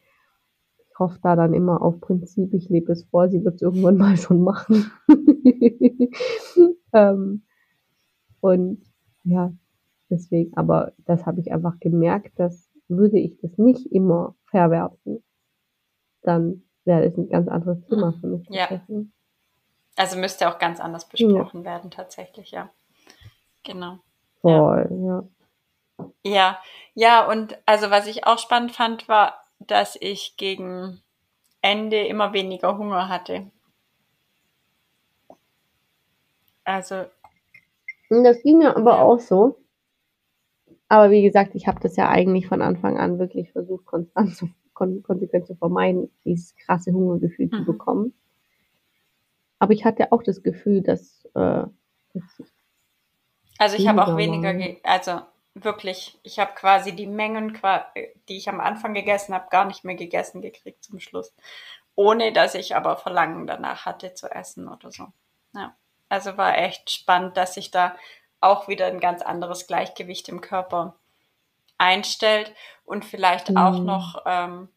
ich 0.90 0.98
hoffe 0.98 1.18
da 1.22 1.36
dann 1.36 1.54
immer 1.54 1.82
auf 1.82 2.00
Prinzip, 2.00 2.54
ich 2.54 2.68
lebe 2.68 2.92
es 2.92 3.04
vor, 3.04 3.28
sie 3.28 3.44
wird 3.44 3.56
es 3.56 3.62
irgendwann 3.62 3.96
mal 3.96 4.16
schon 4.18 4.42
machen. 4.42 4.90
ähm, 6.92 7.42
und 8.40 8.82
ja, 9.24 9.52
deswegen, 10.10 10.56
aber 10.56 10.92
das 11.04 11.26
habe 11.26 11.40
ich 11.40 11.52
einfach 11.52 11.78
gemerkt, 11.80 12.38
dass 12.38 12.68
würde 12.88 13.18
ich 13.18 13.36
das 13.38 13.58
nicht 13.58 13.92
immer 13.92 14.34
verwerfen, 14.46 15.22
dann 16.22 16.62
wäre 16.88 17.08
das 17.08 17.16
ein 17.16 17.28
ganz 17.28 17.46
anderes 17.46 17.78
Thema 17.86 18.12
für 18.20 18.26
mich. 18.26 18.48
Ja. 18.50 18.68
Also 19.94 20.18
müsste 20.18 20.48
auch 20.48 20.58
ganz 20.58 20.80
anders 20.80 21.08
besprochen 21.08 21.60
ja. 21.60 21.70
werden, 21.70 21.92
tatsächlich, 21.92 22.50
ja. 22.50 22.70
Genau. 23.62 23.98
Voll, 24.40 24.88
ja. 24.90 26.08
ja. 26.24 26.58
Ja, 26.94 27.28
und 27.28 27.56
also 27.66 27.90
was 27.90 28.08
ich 28.08 28.26
auch 28.26 28.38
spannend 28.38 28.72
fand, 28.72 29.08
war, 29.08 29.44
dass 29.60 29.96
ich 30.00 30.36
gegen 30.36 31.00
Ende 31.60 32.06
immer 32.06 32.32
weniger 32.32 32.76
Hunger 32.78 33.08
hatte. 33.08 33.50
Also. 36.64 37.04
Das 38.10 38.42
ging 38.42 38.58
mir 38.58 38.76
aber 38.76 38.92
ja. 38.92 39.02
auch 39.02 39.20
so. 39.20 39.58
Aber 40.88 41.10
wie 41.10 41.22
gesagt, 41.22 41.54
ich 41.54 41.66
habe 41.66 41.80
das 41.80 41.96
ja 41.96 42.08
eigentlich 42.08 42.46
von 42.46 42.62
Anfang 42.62 42.98
an 42.98 43.18
wirklich 43.18 43.52
versucht, 43.52 43.84
konstant 43.84 44.34
zu, 44.34 44.48
kon 44.78 45.02
konsequent 45.02 45.46
zu 45.46 45.56
vermeiden, 45.56 46.10
dieses 46.24 46.54
krasse 46.56 46.92
Hungergefühl 46.92 47.46
mhm. 47.46 47.52
zu 47.52 47.64
bekommen. 47.64 48.14
Aber 49.58 49.72
ich 49.72 49.84
hatte 49.84 50.12
auch 50.12 50.22
das 50.22 50.42
Gefühl, 50.42 50.82
dass. 50.82 51.24
Äh, 51.34 51.66
dass 52.14 52.42
also 53.58 53.76
ich 53.76 53.88
habe 53.88 54.06
auch 54.06 54.16
weniger, 54.16 54.54
also 54.84 55.20
wirklich, 55.54 56.20
ich 56.22 56.38
habe 56.38 56.52
quasi 56.54 56.94
die 56.94 57.08
Mengen, 57.08 57.58
die 58.28 58.36
ich 58.36 58.48
am 58.48 58.60
Anfang 58.60 58.94
gegessen 58.94 59.34
habe, 59.34 59.48
gar 59.50 59.64
nicht 59.64 59.82
mehr 59.82 59.96
gegessen 59.96 60.40
gekriegt 60.40 60.84
zum 60.84 61.00
Schluss. 61.00 61.34
Ohne 61.96 62.32
dass 62.32 62.54
ich 62.54 62.76
aber 62.76 62.96
Verlangen 62.96 63.48
danach 63.48 63.84
hatte 63.84 64.14
zu 64.14 64.30
essen 64.30 64.68
oder 64.68 64.92
so. 64.92 65.08
Ja. 65.54 65.74
Also 66.08 66.36
war 66.36 66.56
echt 66.56 66.90
spannend, 66.90 67.36
dass 67.36 67.56
ich 67.56 67.72
da 67.72 67.96
auch 68.40 68.68
wieder 68.68 68.86
ein 68.86 69.00
ganz 69.00 69.22
anderes 69.22 69.66
Gleichgewicht 69.66 70.28
im 70.28 70.40
Körper 70.40 70.94
einstellt 71.78 72.52
und 72.84 73.04
vielleicht 73.04 73.50
mhm. 73.50 73.56
auch 73.56 73.78
noch, 73.78 74.22
ähm, 74.26 74.68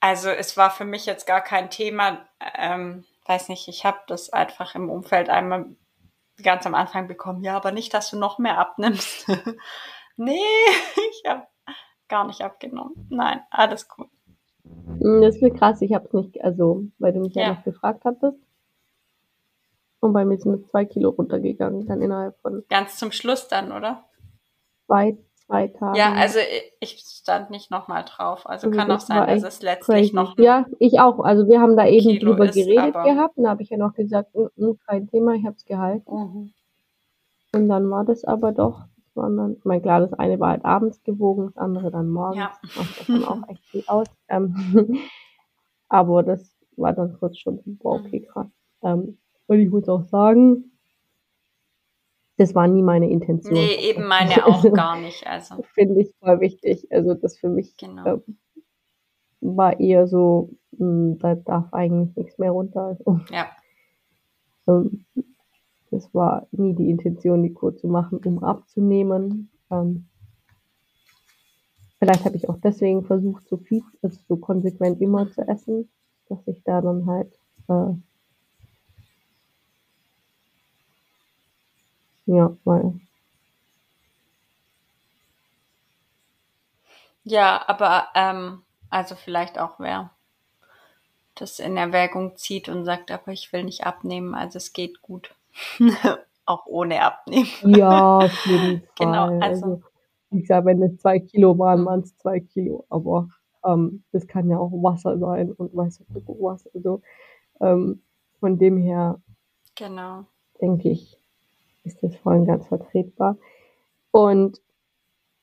also 0.00 0.30
es 0.30 0.56
war 0.56 0.70
für 0.70 0.84
mich 0.84 1.06
jetzt 1.06 1.26
gar 1.26 1.40
kein 1.40 1.70
Thema, 1.70 2.26
ähm, 2.58 3.04
weiß 3.26 3.48
nicht, 3.48 3.68
ich 3.68 3.84
habe 3.84 3.98
das 4.08 4.30
einfach 4.30 4.74
im 4.74 4.90
Umfeld 4.90 5.28
einmal 5.28 5.66
ganz 6.42 6.66
am 6.66 6.74
Anfang 6.74 7.06
bekommen, 7.06 7.44
ja, 7.44 7.56
aber 7.56 7.72
nicht, 7.72 7.94
dass 7.94 8.10
du 8.10 8.18
noch 8.18 8.38
mehr 8.38 8.58
abnimmst. 8.58 9.28
nee, 10.16 10.40
ich 11.10 11.22
habe 11.28 11.46
gar 12.08 12.26
nicht 12.26 12.42
abgenommen. 12.42 13.06
Nein, 13.10 13.40
alles 13.50 13.88
gut. 13.88 14.08
Das 14.64 15.36
ist 15.36 15.42
mir 15.42 15.52
krass, 15.52 15.80
ich 15.82 15.94
habe 15.94 16.06
es 16.06 16.12
nicht, 16.12 16.42
also, 16.42 16.84
weil 16.98 17.12
du 17.12 17.20
mich 17.20 17.34
ja, 17.34 17.42
ja 17.42 17.54
noch 17.54 17.64
gefragt 17.64 18.04
hattest. 18.04 18.38
Und 20.00 20.12
bei 20.12 20.24
mir 20.24 20.38
sind 20.38 20.54
es 20.54 20.70
zwei 20.70 20.84
Kilo 20.84 21.10
runtergegangen, 21.10 21.86
dann 21.86 22.02
innerhalb 22.02 22.36
von. 22.40 22.64
Ganz 22.68 22.96
zum 22.96 23.12
Schluss 23.12 23.48
dann, 23.48 23.72
oder? 23.72 24.04
Zwei, 24.92 25.16
zwei 25.46 25.68
Tage. 25.68 25.98
Ja, 25.98 26.12
also 26.12 26.38
ich 26.80 26.98
stand 26.98 27.50
nicht 27.50 27.70
nochmal 27.70 28.04
drauf. 28.04 28.46
Also, 28.46 28.66
also 28.66 28.78
kann 28.78 28.90
auch 28.90 29.00
sein, 29.00 29.26
dass 29.26 29.42
es 29.42 29.62
letztlich 29.62 30.12
crazy. 30.12 30.14
noch. 30.14 30.38
Ja, 30.38 30.66
ich 30.78 31.00
auch. 31.00 31.20
Also 31.20 31.48
wir 31.48 31.60
haben 31.60 31.78
da 31.78 31.86
eben 31.86 32.18
Kilo 32.18 32.32
drüber 32.32 32.44
ist, 32.44 32.54
geredet 32.54 32.92
gehabt. 32.92 33.38
Und 33.38 33.44
da 33.44 33.50
habe 33.50 33.62
ich 33.62 33.70
ja 33.70 33.78
noch 33.78 33.94
gesagt, 33.94 34.34
mm, 34.34 34.48
mm, 34.56 34.78
kein 34.86 35.08
Thema, 35.08 35.32
ich 35.32 35.44
habe 35.46 35.56
es 35.56 35.64
gehalten. 35.64 36.14
Mhm. 36.14 36.52
Und 37.54 37.68
dann 37.68 37.90
war 37.90 38.04
das 38.04 38.24
aber 38.24 38.52
doch, 38.52 38.80
das 38.96 39.16
waren 39.16 39.36
dann, 39.38 39.56
ich 39.56 39.64
meine, 39.64 39.80
klar, 39.80 40.00
das 40.00 40.12
eine 40.12 40.38
war 40.38 40.50
halt 40.50 40.64
abends 40.64 41.02
gewogen, 41.04 41.46
das 41.46 41.56
andere 41.56 41.90
dann 41.90 42.10
morgens. 42.10 42.36
Ja. 42.36 42.52
Macht 42.76 43.00
davon 43.00 43.24
auch 43.24 43.48
echt 43.48 43.64
viel 43.66 43.84
aus. 43.86 44.06
Ähm, 44.28 44.54
aber 45.88 46.22
das 46.22 46.54
war 46.76 46.92
dann 46.92 47.18
kurz 47.18 47.38
schon, 47.38 47.60
boah, 47.78 47.96
okay, 47.96 48.20
mhm. 48.20 48.32
krass. 48.32 48.46
Ähm, 48.82 49.18
und 49.46 49.58
ich 49.58 49.70
muss 49.70 49.88
auch 49.88 50.04
sagen, 50.04 50.71
das 52.36 52.54
war 52.54 52.66
nie 52.66 52.82
meine 52.82 53.10
Intention. 53.10 53.54
Nee, 53.54 53.74
eben 53.90 54.06
meine 54.06 54.46
auch 54.46 54.56
also, 54.56 54.70
gar 54.72 54.98
nicht. 54.98 55.26
Also. 55.26 55.62
Finde 55.74 56.00
ich 56.00 56.12
voll 56.18 56.40
wichtig. 56.40 56.90
Also 56.90 57.14
das 57.14 57.38
für 57.38 57.48
mich 57.48 57.76
genau. 57.76 58.06
äh, 58.06 58.18
war 59.40 59.78
eher 59.80 60.06
so, 60.06 60.50
mh, 60.72 60.78
hm, 60.78 61.18
da 61.18 61.34
darf 61.34 61.72
eigentlich 61.72 62.16
nichts 62.16 62.38
mehr 62.38 62.52
runter. 62.52 62.96
Also, 62.98 63.20
ja. 63.30 63.46
Ähm, 64.68 65.04
das 65.90 66.14
war 66.14 66.46
nie 66.52 66.72
die 66.72 66.88
Intention, 66.88 67.42
die 67.42 67.52
Kur 67.52 67.76
zu 67.76 67.88
machen, 67.88 68.20
um 68.24 68.44
abzunehmen. 68.44 69.50
Ähm, 69.72 70.06
vielleicht 71.98 72.24
habe 72.24 72.36
ich 72.36 72.48
auch 72.48 72.58
deswegen 72.58 73.02
versucht, 73.04 73.48
so 73.48 73.56
viel, 73.56 73.82
also 74.00 74.20
so 74.28 74.36
konsequent 74.36 75.00
immer 75.00 75.28
zu 75.32 75.42
essen, 75.48 75.90
dass 76.28 76.38
ich 76.46 76.62
da 76.62 76.80
dann 76.80 77.06
halt 77.06 77.36
äh, 77.68 77.94
Ja, 82.26 82.56
weil. 82.64 83.00
Ja, 87.24 87.62
aber 87.68 88.08
ähm, 88.14 88.62
also 88.90 89.14
vielleicht 89.14 89.58
auch 89.58 89.78
wer 89.78 90.10
das 91.34 91.58
in 91.58 91.76
Erwägung 91.76 92.36
zieht 92.36 92.68
und 92.68 92.84
sagt, 92.84 93.10
aber 93.10 93.32
ich 93.32 93.52
will 93.52 93.64
nicht 93.64 93.86
abnehmen, 93.86 94.34
also 94.34 94.58
es 94.58 94.72
geht 94.72 95.00
gut. 95.02 95.34
auch 96.46 96.66
ohne 96.66 97.02
Abnehmen. 97.02 97.46
Ja, 97.64 98.18
auf 98.24 98.46
jeden 98.46 98.82
genau, 98.98 99.26
Fall. 99.26 99.30
Genau, 99.30 99.44
also, 99.44 99.64
also 99.66 99.82
ich 100.30 100.46
sage, 100.46 100.66
wenn 100.66 100.82
es 100.82 100.98
zwei 100.98 101.20
Kilo 101.20 101.58
waren, 101.58 101.84
waren 101.84 102.00
es 102.00 102.16
zwei 102.18 102.40
Kilo, 102.40 102.84
aber 102.88 103.28
ähm, 103.64 104.02
das 104.12 104.26
kann 104.26 104.48
ja 104.48 104.58
auch 104.58 104.70
Wasser 104.70 105.18
sein 105.18 105.52
und 105.52 105.74
weiß 105.76 106.00
nicht 106.00 106.10
was. 106.26 106.66
Also 106.74 107.02
ähm, 107.60 108.02
von 108.40 108.58
dem 108.58 108.76
her 108.78 109.20
genau. 109.74 110.24
denke 110.60 110.88
ich, 110.90 111.18
ist 111.84 112.02
das 112.02 112.16
voll 112.16 112.44
ganz 112.46 112.66
vertretbar. 112.68 113.36
Und 114.10 114.60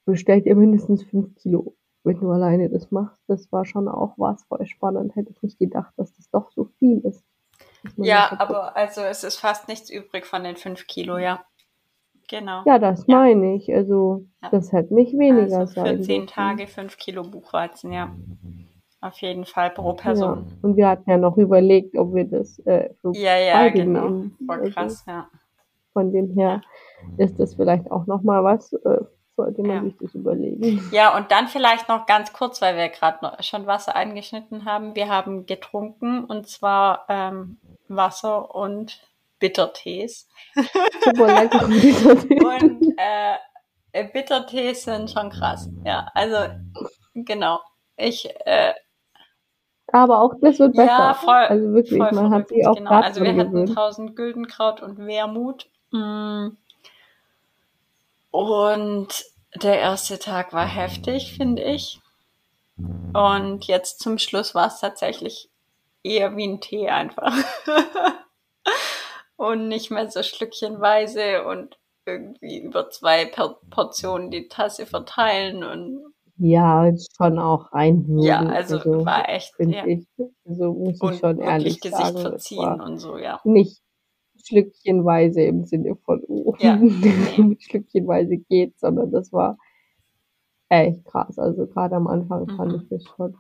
bestellt 0.06 0.46
ihr 0.46 0.56
mindestens 0.56 1.04
fünf 1.04 1.36
Kilo, 1.36 1.76
wenn 2.04 2.20
du 2.20 2.30
alleine 2.32 2.70
das 2.70 2.92
machst. 2.92 3.20
Das 3.28 3.52
war 3.52 3.66
schon 3.66 3.88
auch 3.88 4.14
was 4.18 4.44
voll 4.44 4.66
spannend. 4.66 5.16
Hätte 5.16 5.32
ich 5.32 5.42
nicht 5.42 5.60
gedacht, 5.60 5.94
dass 5.98 6.14
das 6.14 6.30
doch 6.30 6.52
so 6.52 6.66
viel 6.80 7.00
ist. 7.00 7.24
Ja, 7.98 8.36
aber 8.40 8.76
also 8.76 9.02
es 9.02 9.24
ist 9.24 9.38
fast 9.38 9.68
nichts 9.68 9.90
übrig 9.90 10.26
von 10.26 10.44
den 10.44 10.58
fünf 10.58 10.88
Kilo, 10.88 11.18
ja. 11.18 11.44
Genau. 12.30 12.62
Ja, 12.66 12.78
das 12.78 13.06
ja. 13.08 13.18
meine 13.18 13.56
ich. 13.56 13.74
Also 13.74 14.26
ja. 14.42 14.50
das 14.50 14.72
hätte 14.72 14.94
nicht 14.94 15.18
weniger 15.18 15.60
also 15.60 15.74
sein. 15.74 15.98
Für 15.98 16.02
zehn 16.04 16.28
Tage 16.28 16.68
fünf 16.68 16.98
Kilo 16.98 17.24
Buchweizen, 17.24 17.92
ja. 17.92 18.16
Auf 19.02 19.18
jeden 19.20 19.46
Fall 19.46 19.72
pro 19.72 19.94
Person. 19.94 20.46
Ja. 20.48 20.58
Und 20.62 20.76
wir 20.76 20.90
hatten 20.90 21.10
ja 21.10 21.18
noch 21.18 21.38
überlegt, 21.38 21.98
ob 21.98 22.14
wir 22.14 22.26
das 22.26 22.60
äh, 22.60 22.94
für 23.02 23.14
Ja, 23.16 23.38
ja, 23.38 23.70
genau. 23.70 24.10
Nehmen. 24.10 24.38
Voll 24.46 24.60
also 24.60 24.72
krass, 24.72 25.04
also, 25.08 25.12
ja. 25.12 25.30
Von 25.94 26.12
dem 26.12 26.34
her 26.34 26.62
ist 27.18 27.40
das 27.40 27.56
vielleicht 27.56 27.92
auch 27.92 28.06
nochmal 28.06 28.44
was 28.44 28.74
äh, 28.74 29.00
sollte 29.40 29.62
man 29.62 29.78
ja. 29.78 29.84
sich 29.84 29.98
das 30.02 30.16
überlegen. 30.16 30.90
Ja, 30.92 31.16
und 31.16 31.32
dann 31.32 31.48
vielleicht 31.48 31.88
noch 31.88 32.06
ganz 32.06 32.34
kurz, 32.34 32.62
weil 32.62 32.76
wir 32.76 32.90
gerade 32.90 33.42
schon 33.42 33.68
Wasser 33.68 33.96
eingeschnitten 33.96 34.66
haben. 34.66 34.96
Wir 34.96 35.08
haben 35.08 35.46
getrunken 35.46 36.26
und 36.26 36.48
zwar 36.50 37.06
ähm, 37.08 37.58
Wasser 37.88 38.54
und 38.54 39.00
Bittertees. 39.40 40.28
Super 41.06 41.28
lecker 41.28 41.68
Bittertee. 41.68 42.42
und 42.44 42.96
äh, 42.98 44.08
Bittertees 44.12 44.84
sind 44.84 45.10
schon 45.10 45.30
krass. 45.30 45.70
Ja, 45.86 46.10
also 46.14 46.36
genau. 47.14 47.62
Ich 47.96 48.28
äh, 48.46 48.74
aber 49.92 50.22
auch 50.22 50.34
das 50.42 50.60
wird 50.60 50.76
besser. 50.76 50.86
Ja, 50.86 51.14
voll. 51.14 51.34
Also 51.34 51.74
wirklich, 51.74 51.98
voll 51.98 52.12
man 52.12 52.32
hat 52.32 52.50
sich 52.50 52.68
auch 52.68 52.76
genau. 52.76 52.92
Also 52.92 53.24
wir 53.24 53.36
hatten 53.36 53.58
1000 53.58 54.16
Güldenkraut 54.16 54.82
und 54.82 55.00
Wermut. 55.00 55.70
Mm. 55.92 56.50
Und 58.32 59.08
der 59.56 59.80
erste 59.80 60.20
Tag 60.20 60.54
war 60.54 60.68
heftig, 60.68 61.34
finde 61.36 61.64
ich. 61.64 62.00
Und 63.14 63.66
jetzt 63.66 64.00
zum 64.00 64.18
Schluss 64.18 64.56
war 64.56 64.68
es 64.68 64.80
tatsächlich 64.80 65.50
eher 66.04 66.38
wie 66.38 66.48
ein 66.48 66.62
Tee 66.62 66.90
einfach. 66.90 67.36
und 69.36 69.68
nicht 69.68 69.90
mehr 69.92 70.10
so 70.10 70.24
schlückchenweise 70.24 71.46
und 71.46 71.78
irgendwie 72.06 72.60
über 72.60 72.90
zwei 72.90 73.26
Portionen 73.70 74.32
die 74.32 74.48
Tasse 74.48 74.86
verteilen 74.86 75.64
und 75.64 76.14
ja, 76.42 76.90
schon 77.18 77.38
auch 77.38 77.74
reinwürgen. 77.74 78.24
Ja, 78.24 78.40
also, 78.40 78.78
also 78.78 79.06
war 79.06 79.28
echt, 79.28 79.54
ja. 79.60 79.86
ich. 79.86 80.08
Also 80.48 80.72
muss 80.74 80.96
ich 80.96 81.02
und 81.02 81.20
schon 81.20 81.40
ehrlich 81.40 81.82
Gesicht 81.82 82.02
sagen. 82.02 82.18
verziehen 82.18 82.80
und 82.80 82.98
so, 82.98 83.18
ja. 83.18 83.42
Nicht 83.44 83.82
schlückchenweise 84.46 85.42
im 85.42 85.66
Sinne 85.66 85.96
von, 85.96 86.24
oh, 86.28 86.56
ja. 86.60 86.80
schlückchenweise 87.60 88.38
geht, 88.38 88.80
sondern 88.80 89.12
das 89.12 89.32
war 89.34 89.58
echt 90.70 91.04
krass. 91.06 91.38
Also 91.38 91.68
gerade 91.68 91.96
am 91.96 92.08
Anfang 92.08 92.46
mhm. 92.46 92.56
fand 92.56 92.74
ich 92.82 92.90
das 92.90 93.04
schon 93.04 93.36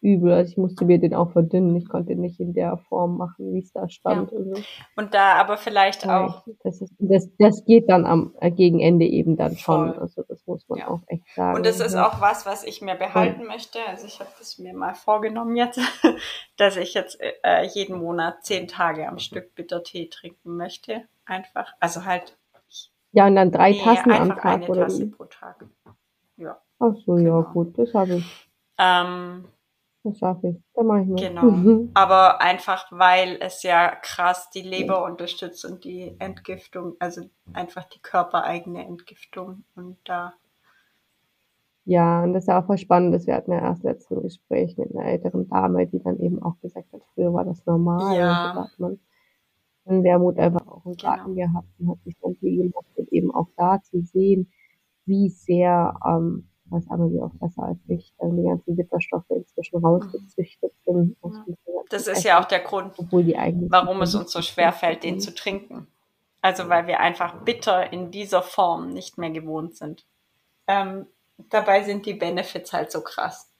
übel. 0.00 0.32
Also 0.32 0.50
ich 0.50 0.56
musste 0.56 0.84
mir 0.84 0.98
den 0.98 1.14
auch 1.14 1.32
verdünnen. 1.32 1.74
Ich 1.76 1.88
konnte 1.88 2.14
nicht 2.14 2.40
in 2.40 2.52
der 2.52 2.76
Form 2.76 3.16
machen, 3.16 3.52
wie 3.52 3.60
es 3.60 3.72
da 3.72 3.88
stand. 3.88 4.30
Ja. 4.30 4.38
Und, 4.38 4.56
so. 4.56 4.62
und 4.96 5.14
da 5.14 5.34
aber 5.34 5.56
vielleicht 5.56 6.04
ja, 6.04 6.26
auch. 6.26 6.44
Das, 6.62 6.80
ist, 6.80 6.92
das, 6.98 7.28
das 7.38 7.64
geht 7.64 7.88
dann 7.88 8.04
am 8.06 8.34
äh, 8.40 8.50
Gegenende 8.50 9.06
eben 9.06 9.36
dann 9.36 9.56
schon. 9.56 9.92
Voll. 9.92 9.98
Also 10.00 10.22
das 10.28 10.46
muss 10.46 10.68
man 10.68 10.78
ja. 10.78 10.88
auch 10.88 11.00
echt 11.06 11.24
sagen. 11.34 11.56
Und 11.56 11.66
das 11.66 11.80
ist 11.80 11.94
auch 11.94 12.20
was, 12.20 12.46
was 12.46 12.64
ich 12.64 12.82
mir 12.82 12.94
behalten 12.94 13.44
möchte. 13.46 13.78
Also 13.88 14.06
ich 14.06 14.20
habe 14.20 14.30
das 14.38 14.58
mir 14.58 14.74
mal 14.74 14.94
vorgenommen 14.94 15.56
jetzt, 15.56 15.80
dass 16.56 16.76
ich 16.76 16.94
jetzt 16.94 17.18
äh, 17.20 17.66
jeden 17.72 17.98
Monat 17.98 18.44
zehn 18.44 18.68
Tage 18.68 19.08
am 19.08 19.18
Stück 19.18 19.54
Bittertee 19.54 20.06
trinken 20.06 20.56
möchte. 20.56 21.02
Einfach. 21.26 21.72
Also 21.80 22.04
halt. 22.04 22.36
Ja, 23.12 23.28
und 23.28 23.36
dann 23.36 23.52
drei 23.52 23.70
nee, 23.70 23.80
Tassen 23.80 24.10
am 24.10 24.28
Tag, 24.30 24.44
eine 24.44 24.66
oder 24.66 24.82
Tasse 24.82 25.06
pro 25.06 25.24
Tag. 25.26 25.64
Ja. 26.36 26.58
Ach 26.80 26.94
so, 27.06 27.14
genau. 27.14 27.42
ja, 27.42 27.52
gut, 27.52 27.78
das 27.78 27.94
habe 27.94 28.14
ich. 28.16 28.50
Ähm, 28.76 29.44
das 30.04 30.18
schaffe 30.18 30.48
ich. 30.48 30.56
Da 30.74 30.82
mache 30.82 31.00
ich 31.00 31.08
mit. 31.08 31.20
Genau. 31.20 31.42
Mhm. 31.44 31.90
Aber 31.94 32.40
einfach, 32.40 32.86
weil 32.90 33.38
es 33.40 33.62
ja 33.62 33.94
krass 33.96 34.50
die 34.50 34.62
Leber 34.62 35.04
unterstützt 35.04 35.64
und 35.64 35.84
die 35.84 36.14
Entgiftung, 36.18 36.94
also 36.98 37.22
einfach 37.54 37.84
die 37.84 38.00
körpereigene 38.00 38.84
Entgiftung 38.84 39.64
und 39.74 39.96
da. 40.04 40.34
Ja, 41.86 42.22
und 42.22 42.34
das 42.34 42.44
ist 42.44 42.48
ja 42.48 42.60
auch 42.60 42.66
voll 42.66 42.78
spannend. 42.78 43.26
Wir 43.26 43.34
hatten 43.34 43.52
ja 43.52 43.60
erst 43.60 43.82
letztes 43.82 44.22
Gespräch 44.22 44.76
mit 44.76 44.94
einer 44.94 45.06
älteren 45.06 45.48
Dame, 45.48 45.86
die 45.86 46.02
dann 46.02 46.18
eben 46.18 46.42
auch 46.42 46.58
gesagt 46.60 46.92
hat, 46.92 47.02
früher 47.14 47.32
war 47.32 47.44
das 47.44 47.64
normal. 47.66 48.16
Ja. 48.16 48.48
Und 48.48 48.54
so 48.54 48.60
hat 48.60 48.78
man 48.78 48.98
in 49.86 50.02
Wermut 50.02 50.38
einfach 50.38 50.66
auch 50.66 50.84
einen 50.84 50.96
Garten 50.96 51.34
genau. 51.34 51.46
gehabt 51.46 51.68
und 51.78 51.90
hat 51.90 52.02
sich 52.04 52.16
dann 52.20 52.34
viel 52.36 52.62
gemacht 52.62 52.86
und 52.96 53.12
eben 53.12 53.34
auch 53.34 53.48
da 53.56 53.80
zu 53.82 54.02
sehen, 54.02 54.50
wie 55.06 55.28
sehr 55.28 55.98
ähm, 56.06 56.48
weiß 56.70 56.90
Amelie 56.90 57.22
auch 57.22 57.34
besser 57.34 57.62
als 57.64 57.78
ich, 57.88 58.14
dann 58.18 58.36
die 58.36 58.44
ganzen 58.44 58.76
Bitterstoffe 58.76 59.30
inzwischen 59.30 59.84
rausgezüchtet 59.84 60.72
sind. 60.84 61.16
Das 61.90 62.06
ist 62.06 62.24
ja 62.24 62.40
auch 62.40 62.46
der 62.46 62.60
Grund, 62.60 62.94
warum 62.98 64.02
es 64.02 64.14
uns 64.14 64.32
so 64.32 64.42
schwer 64.42 64.72
fällt, 64.72 65.04
den 65.04 65.20
zu 65.20 65.34
trinken. 65.34 65.86
Also 66.40 66.68
weil 66.68 66.86
wir 66.86 67.00
einfach 67.00 67.42
bitter 67.44 67.92
in 67.92 68.10
dieser 68.10 68.42
Form 68.42 68.90
nicht 68.90 69.16
mehr 69.16 69.30
gewohnt 69.30 69.76
sind. 69.76 70.04
Ähm, 70.66 71.06
dabei 71.38 71.82
sind 71.82 72.06
die 72.06 72.14
Benefits 72.14 72.72
halt 72.72 72.90
so 72.92 73.00
krass. 73.02 73.50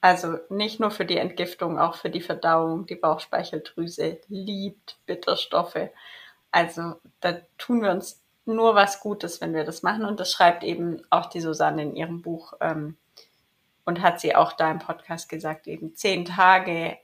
Also 0.00 0.38
nicht 0.48 0.80
nur 0.80 0.90
für 0.90 1.04
die 1.04 1.16
Entgiftung, 1.16 1.78
auch 1.78 1.96
für 1.96 2.10
die 2.10 2.20
Verdauung. 2.20 2.86
Die 2.86 2.94
Bauchspeicheldrüse 2.94 4.20
liebt 4.28 4.98
Bitterstoffe. 5.06 5.90
Also 6.50 6.94
da 7.20 7.38
tun 7.56 7.82
wir 7.82 7.90
uns 7.90 8.22
nur 8.48 8.74
was 8.74 9.00
Gutes, 9.00 9.40
wenn 9.40 9.54
wir 9.54 9.64
das 9.64 9.82
machen. 9.82 10.04
Und 10.04 10.20
das 10.20 10.32
schreibt 10.32 10.64
eben 10.64 11.02
auch 11.10 11.26
die 11.26 11.40
Susanne 11.40 11.82
in 11.82 11.96
ihrem 11.96 12.22
Buch 12.22 12.54
ähm, 12.60 12.96
und 13.84 14.02
hat 14.02 14.20
sie 14.20 14.34
auch 14.34 14.52
da 14.52 14.70
im 14.70 14.78
Podcast 14.78 15.28
gesagt, 15.28 15.66
eben 15.66 15.94
zehn 15.94 16.24
Tage 16.24 16.96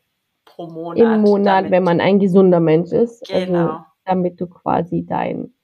pro 0.44 0.66
Monat. 0.66 1.16
Im 1.16 1.20
Monat, 1.22 1.59
damit, 1.59 1.70
wenn 1.70 1.85
man 1.85 2.00
ein 2.00 2.18
gesunder 2.18 2.61
Mensch 2.61 2.92
ist. 2.92 3.30
Also 3.30 3.46
genau. 3.46 3.68
Also, 3.68 3.85
damit 4.04 4.40
du 4.40 4.46
quasi 4.46 5.04
dein. 5.07 5.54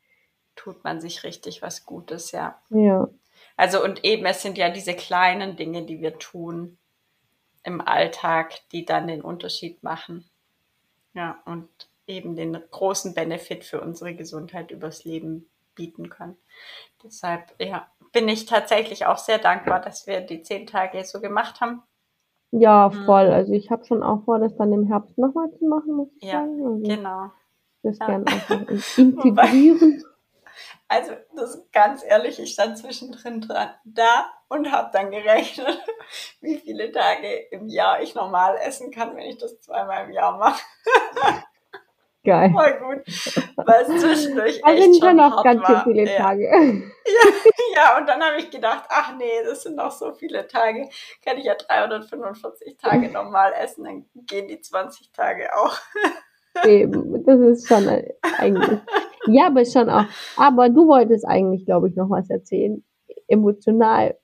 Tut 0.57 0.85
man 0.85 1.01
sich 1.01 1.25
richtig 1.25 1.63
was 1.63 1.85
Gutes, 1.87 2.33
ja. 2.33 2.61
Ja. 2.71 3.09
Also 3.57 3.83
und 3.85 4.05
eben, 4.05 4.25
es 4.27 4.43
sind 4.43 4.59
ja 4.59 4.71
diese 4.71 4.95
kleinen 4.95 5.57
Dinge, 5.57 5.83
die 5.83 6.01
wir 6.01 6.19
tun 6.19 6.79
im 7.63 7.81
Alltag, 7.81 8.55
die 8.73 8.85
dann 8.85 9.07
den 9.07 9.21
Unterschied 9.21 9.83
machen. 9.83 10.25
Ja, 11.13 11.41
und 11.45 11.69
eben 12.07 12.37
den 12.37 12.59
großen 12.71 13.15
Benefit 13.15 13.65
für 13.65 13.81
unsere 13.81 14.15
Gesundheit 14.15 14.71
übers 14.71 15.05
Leben 15.05 15.47
bieten 15.75 16.09
können. 16.09 16.37
Deshalb, 17.03 17.55
ja, 17.59 17.87
bin 18.13 18.29
ich 18.29 18.47
tatsächlich 18.47 19.07
auch 19.07 19.19
sehr 19.19 19.39
dankbar, 19.39 19.81
dass 19.81 20.07
wir 20.07 20.21
die 20.21 20.43
zehn 20.43 20.67
Tage 20.67 21.05
so 21.05 21.21
gemacht 21.21 21.61
haben. 21.61 21.83
Ja, 22.51 22.91
mhm. 22.93 23.05
voll. 23.05 23.31
Also 23.31 23.53
ich 23.53 23.71
habe 23.71 23.85
schon 23.85 24.03
auch 24.03 24.25
vor, 24.25 24.39
das 24.39 24.57
dann 24.57 24.73
im 24.73 24.87
Herbst 24.87 25.17
nochmal 25.19 25.51
zu 25.59 25.65
machen, 25.67 25.95
muss 25.95 26.09
ich 26.17 26.25
ja, 26.25 26.41
sagen. 26.41 26.65
Also 26.65 26.89
genau. 26.89 27.31
Das 27.83 27.99
ja. 27.99 28.07
gerne 28.07 28.27
einfach 28.27 28.61
integrieren. 28.99 30.05
also 30.89 31.13
das 31.37 31.67
ganz 31.73 32.05
ehrlich, 32.05 32.39
ich 32.41 32.53
stand 32.53 32.77
zwischendrin 32.77 33.41
dran, 33.41 33.71
da 33.85 34.27
und 34.49 34.71
habe 34.73 34.91
dann 34.93 35.11
gerechnet, 35.11 35.81
wie 36.41 36.59
viele 36.59 36.91
Tage 36.93 37.33
im 37.53 37.69
Jahr 37.69 38.03
ich 38.03 38.15
normal 38.15 38.59
essen 38.61 38.91
kann, 38.91 39.17
wenn 39.17 39.27
ich 39.27 39.39
das 39.39 39.61
zweimal 39.61 40.07
im 40.07 40.13
Jahr 40.13 40.37
mache. 40.37 40.61
Geil. 42.23 42.51
Voll 42.53 42.79
gut. 42.81 43.57
Weil 43.57 43.83
es 43.83 44.03
zwischendurch 44.03 44.63
also 44.63 44.83
echt 44.83 45.03
schon 45.03 45.17
noch 45.17 45.43
ganz 45.43 45.63
war. 45.63 45.85
viele 45.85 46.05
Tage. 46.05 46.51
Ja, 47.11 47.31
ja, 47.75 47.99
und 47.99 48.07
dann 48.09 48.23
habe 48.23 48.37
ich 48.39 48.51
gedacht, 48.51 48.85
ach 48.89 49.17
nee, 49.17 49.43
das 49.45 49.63
sind 49.63 49.77
noch 49.77 49.91
so 49.91 50.13
viele 50.13 50.47
Tage. 50.47 50.89
Kann 51.25 51.39
ich 51.39 51.45
ja 51.45 51.55
345 51.55 52.77
Tage 52.77 53.09
normal 53.13 53.53
essen, 53.59 53.85
dann 53.85 54.05
gehen 54.27 54.49
die 54.49 54.61
20 54.61 55.11
Tage 55.11 55.49
auch. 55.57 55.77
Eben, 56.65 57.25
das 57.25 57.41
ist 57.41 57.69
schon 57.69 57.89
eigentlich. 58.39 58.79
Ja, 59.27 59.47
aber 59.47 59.65
schon 59.65 59.89
auch. 59.89 60.05
Aber 60.37 60.69
du 60.69 60.87
wolltest 60.87 61.27
eigentlich, 61.27 61.65
glaube 61.65 61.89
ich, 61.89 61.97
noch 61.97 62.11
was 62.11 62.29
erzählen. 62.29 62.85
Emotional 63.27 64.19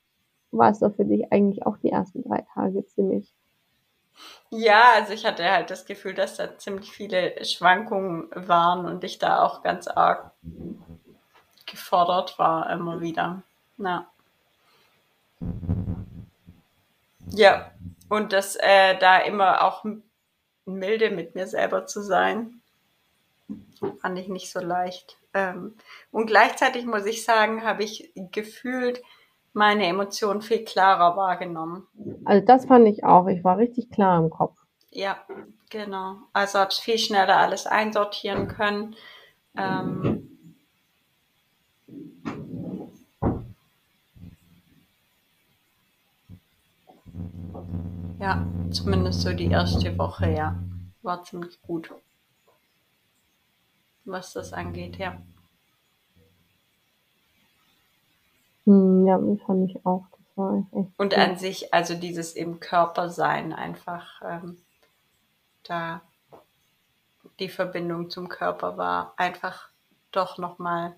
war 0.50 0.70
es 0.70 0.80
doch 0.80 0.94
für 0.94 1.04
dich 1.06 1.32
eigentlich 1.32 1.64
auch 1.66 1.78
die 1.78 1.90
ersten 1.90 2.22
drei 2.22 2.44
Tage 2.54 2.84
ziemlich 2.86 3.34
ja, 4.50 4.92
also 4.94 5.12
ich 5.12 5.26
hatte 5.26 5.50
halt 5.50 5.70
das 5.70 5.86
Gefühl, 5.86 6.14
dass 6.14 6.36
da 6.36 6.56
ziemlich 6.58 6.92
viele 6.92 7.44
Schwankungen 7.44 8.28
waren 8.34 8.86
und 8.86 9.04
ich 9.04 9.18
da 9.18 9.42
auch 9.42 9.62
ganz 9.62 9.88
arg 9.88 10.32
gefordert 11.66 12.38
war 12.38 12.70
immer 12.70 13.00
wieder. 13.00 13.42
Ja. 13.78 14.06
Ja, 17.30 17.72
und 18.08 18.32
das 18.32 18.56
äh, 18.56 18.96
da 18.98 19.18
immer 19.18 19.64
auch 19.64 19.84
milde 20.64 21.10
mit 21.10 21.34
mir 21.34 21.46
selber 21.46 21.86
zu 21.86 22.02
sein, 22.02 22.62
fand 24.00 24.18
ich 24.18 24.28
nicht 24.28 24.50
so 24.50 24.60
leicht. 24.60 25.18
Ähm, 25.34 25.76
und 26.12 26.26
gleichzeitig 26.26 26.86
muss 26.86 27.04
ich 27.04 27.24
sagen, 27.24 27.64
habe 27.64 27.84
ich 27.84 28.12
gefühlt 28.14 29.02
meine 29.56 29.86
Emotionen 29.86 30.42
viel 30.42 30.64
klarer 30.64 31.16
wahrgenommen. 31.16 31.86
Also 32.26 32.44
das 32.44 32.66
fand 32.66 32.86
ich 32.86 33.04
auch. 33.04 33.26
Ich 33.26 33.42
war 33.42 33.56
richtig 33.56 33.90
klar 33.90 34.22
im 34.22 34.28
Kopf. 34.28 34.58
Ja, 34.90 35.16
genau. 35.70 36.16
Also 36.34 36.58
habe 36.58 36.70
viel 36.72 36.98
schneller 36.98 37.38
alles 37.38 37.66
einsortieren 37.66 38.48
können. 38.48 38.94
Ähm, 39.56 40.28
ja, 48.20 48.46
zumindest 48.70 49.22
so 49.22 49.32
die 49.32 49.50
erste 49.50 49.96
Woche, 49.96 50.30
ja. 50.30 50.54
War 51.00 51.24
ziemlich 51.24 51.62
gut. 51.62 51.90
Was 54.04 54.34
das 54.34 54.52
angeht, 54.52 54.98
ja. 54.98 55.16
Hm, 58.66 58.95
ja, 59.06 59.18
fand 59.46 59.70
ich 59.70 59.86
auch. 59.86 60.06
Das 60.10 60.36
war 60.36 60.58
echt 60.58 60.90
Und 60.98 61.14
gut. 61.14 61.18
an 61.18 61.36
sich, 61.36 61.72
also 61.72 61.94
dieses 61.94 62.32
im 62.32 62.60
Körper 62.60 63.08
sein, 63.08 63.52
einfach 63.52 64.20
ähm, 64.24 64.58
da 65.62 66.02
die 67.38 67.48
Verbindung 67.48 68.10
zum 68.10 68.28
Körper 68.28 68.76
war 68.76 69.14
einfach 69.16 69.68
doch 70.12 70.38
nochmal 70.38 70.96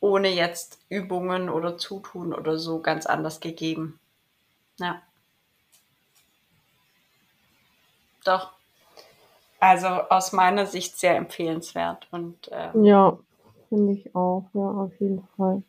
ohne 0.00 0.28
jetzt 0.28 0.80
Übungen 0.88 1.48
oder 1.48 1.78
Zutun 1.78 2.34
oder 2.34 2.58
so 2.58 2.80
ganz 2.80 3.06
anders 3.06 3.40
gegeben. 3.40 3.98
Ja. 4.78 5.00
Doch. 8.24 8.52
Also 9.60 9.86
aus 9.88 10.32
meiner 10.32 10.66
Sicht 10.66 10.98
sehr 10.98 11.16
empfehlenswert. 11.16 12.06
Und, 12.10 12.50
ähm, 12.52 12.84
ja, 12.84 13.18
finde 13.74 13.92
ich 13.92 14.14
auch, 14.14 14.44
ja, 14.54 14.70
auf 14.70 15.00
jeden 15.00 15.22
Fall. 15.36 15.62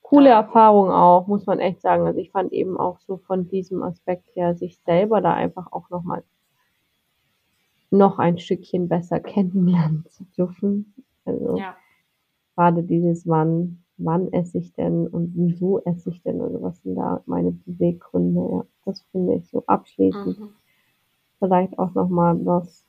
Coole 0.00 0.30
Erfahrung 0.30 0.90
auch, 0.90 1.26
muss 1.26 1.44
man 1.44 1.58
echt 1.58 1.82
sagen. 1.82 2.06
Also 2.06 2.20
ich 2.20 2.30
fand 2.30 2.52
eben 2.52 2.78
auch 2.78 2.98
so 3.00 3.18
von 3.18 3.48
diesem 3.48 3.82
Aspekt 3.82 4.34
her, 4.34 4.54
sich 4.54 4.78
selber 4.78 5.20
da 5.20 5.34
einfach 5.34 5.72
auch 5.72 5.90
nochmal 5.90 6.24
noch 7.90 8.18
ein 8.18 8.38
Stückchen 8.38 8.88
besser 8.88 9.20
kennenlernen 9.20 10.06
zu 10.08 10.24
dürfen. 10.36 10.94
Also 11.26 11.58
ja. 11.58 11.76
gerade 12.56 12.82
dieses 12.82 13.28
wann, 13.28 13.84
wann 13.98 14.32
esse 14.32 14.58
ich 14.58 14.72
denn 14.72 15.06
und 15.06 15.32
wieso 15.36 15.80
esse 15.80 16.08
ich 16.10 16.22
denn 16.22 16.40
und 16.40 16.62
was 16.62 16.82
sind 16.82 16.94
da 16.94 17.22
meine 17.26 17.52
Beweggründe. 17.52 18.40
Ja, 18.40 18.64
das 18.86 19.02
finde 19.12 19.34
ich 19.34 19.48
so 19.50 19.64
abschließend. 19.66 20.40
Mhm. 20.40 20.48
Vielleicht 21.38 21.78
auch 21.78 21.92
nochmal 21.92 22.38
was, 22.46 22.86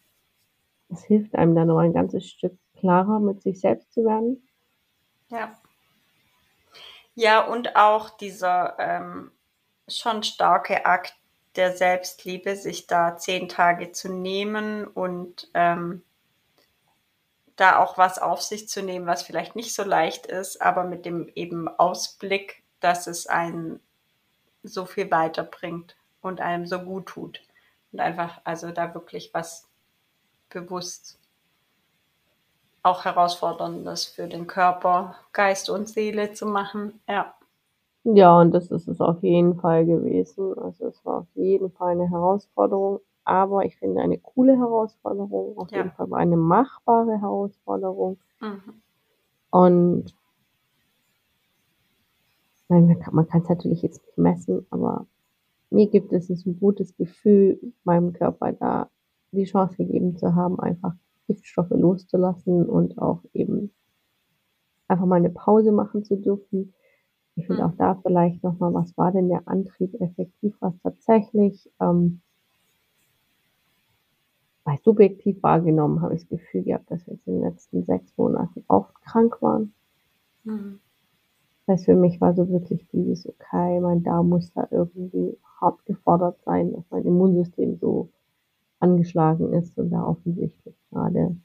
das 0.93 1.03
hilft 1.03 1.35
einem 1.35 1.55
dann 1.55 1.67
noch 1.67 1.79
ein 1.79 1.93
ganzes 1.93 2.29
Stück 2.29 2.53
klarer 2.77 3.19
mit 3.19 3.41
sich 3.41 3.59
selbst 3.59 3.91
zu 3.93 4.05
werden. 4.05 4.47
Ja. 5.29 5.57
Ja, 7.15 7.41
und 7.41 7.75
auch 7.75 8.11
dieser 8.11 8.75
ähm, 8.79 9.31
schon 9.87 10.23
starke 10.23 10.85
Akt 10.85 11.15
der 11.55 11.75
Selbstliebe, 11.75 12.55
sich 12.55 12.87
da 12.87 13.17
zehn 13.17 13.47
Tage 13.47 13.91
zu 13.91 14.11
nehmen 14.11 14.87
und 14.87 15.49
ähm, 15.53 16.03
da 17.55 17.77
auch 17.77 17.97
was 17.97 18.17
auf 18.17 18.41
sich 18.41 18.67
zu 18.67 18.81
nehmen, 18.81 19.05
was 19.05 19.21
vielleicht 19.21 19.55
nicht 19.55 19.75
so 19.75 19.83
leicht 19.83 20.25
ist, 20.25 20.61
aber 20.61 20.83
mit 20.83 21.05
dem 21.05 21.29
eben 21.35 21.67
Ausblick, 21.67 22.63
dass 22.79 23.05
es 23.05 23.27
einen 23.27 23.79
so 24.63 24.85
viel 24.85 25.11
weiterbringt 25.11 25.95
und 26.21 26.41
einem 26.41 26.65
so 26.65 26.79
gut 26.79 27.07
tut. 27.07 27.41
Und 27.91 27.99
einfach, 27.99 28.41
also 28.43 28.71
da 28.71 28.93
wirklich 28.95 29.33
was 29.33 29.67
bewusst 30.53 31.19
auch 32.83 33.05
herausforderndes 33.05 34.05
für 34.05 34.27
den 34.27 34.45
Körper, 34.45 35.15
Geist 35.31 35.69
und 35.69 35.87
Seele 35.87 36.33
zu 36.33 36.45
machen. 36.45 36.99
Ja. 37.07 37.33
Ja, 38.03 38.37
und 38.37 38.51
das 38.51 38.69
ist 38.69 38.89
es 38.89 38.99
auf 38.99 39.23
jeden 39.23 39.55
Fall 39.55 39.85
gewesen. 39.85 40.57
Also 40.59 40.87
es 40.87 41.05
war 41.05 41.19
auf 41.19 41.35
jeden 41.35 41.71
Fall 41.71 41.91
eine 41.91 42.09
Herausforderung, 42.09 42.99
aber 43.23 43.63
ich 43.63 43.77
finde 43.77 44.01
eine 44.01 44.17
coole 44.17 44.57
Herausforderung, 44.57 45.57
auf 45.57 45.71
ja. 45.71 45.77
jeden 45.77 45.91
Fall 45.91 46.13
eine 46.13 46.35
machbare 46.35 47.21
Herausforderung. 47.21 48.17
Mhm. 48.41 48.81
Und 49.51 50.13
nein, 52.67 53.01
man 53.11 53.27
kann 53.29 53.41
es 53.43 53.49
natürlich 53.49 53.81
jetzt 53.81 54.01
nicht 54.05 54.17
messen, 54.17 54.65
aber 54.69 55.05
mir 55.69 55.87
gibt 55.87 56.11
es 56.11 56.29
ein 56.29 56.59
gutes 56.59 56.97
Gefühl, 56.97 57.57
meinem 57.85 58.11
Körper 58.11 58.51
da 58.51 58.89
die 59.35 59.45
Chance 59.45 59.77
gegeben 59.77 60.17
zu 60.17 60.35
haben, 60.35 60.59
einfach 60.59 60.93
Giftstoffe 61.27 61.71
loszulassen 61.71 62.65
und 62.65 62.97
auch 62.97 63.21
eben 63.33 63.71
einfach 64.87 65.05
mal 65.05 65.15
eine 65.15 65.29
Pause 65.29 65.71
machen 65.71 66.03
zu 66.03 66.17
dürfen 66.17 66.73
ich 67.35 67.47
finde 67.47 67.63
mhm. 67.63 67.69
auch 67.69 67.75
da 67.75 67.95
vielleicht 67.95 68.43
nochmal, 68.43 68.73
was 68.73 68.95
war 68.97 69.11
denn 69.11 69.29
der 69.29 69.47
Antrieb 69.47 69.99
effektiv, 69.99 70.55
was 70.59 70.73
tatsächlich, 70.81 71.69
ähm, 71.79 72.21
weil 74.63 74.77
subjektiv 74.83 75.41
wahrgenommen 75.41 76.01
habe 76.01 76.15
ich 76.15 76.21
das 76.21 76.29
Gefühl 76.29 76.63
gehabt, 76.63 76.89
dass 76.91 77.05
wir 77.07 77.13
jetzt 77.13 77.27
in 77.27 77.33
den 77.33 77.43
letzten 77.43 77.83
sechs 77.85 78.15
Monaten 78.17 78.63
oft 78.67 78.93
krank 79.01 79.41
waren. 79.41 79.73
Mhm. 80.43 80.79
Das 81.65 81.79
heißt, 81.79 81.85
für 81.85 81.95
mich 81.95 82.21
war 82.21 82.33
so 82.33 82.47
wirklich 82.49 82.85
dieses, 82.91 83.27
okay, 83.27 83.79
mein 83.79 84.03
Darm 84.03 84.29
muss 84.29 84.51
da 84.53 84.67
irgendwie 84.69 85.37
hart 85.59 85.85
gefordert 85.85 86.37
sein, 86.43 86.73
dass 86.73 86.83
mein 86.91 87.05
Immunsystem 87.05 87.77
so 87.77 88.09
angeschlagen 88.83 89.53
ist 89.53 89.77
und 89.77 89.89
da 89.89 90.05
offensichtlich 90.05 90.75
gerade 90.91 91.35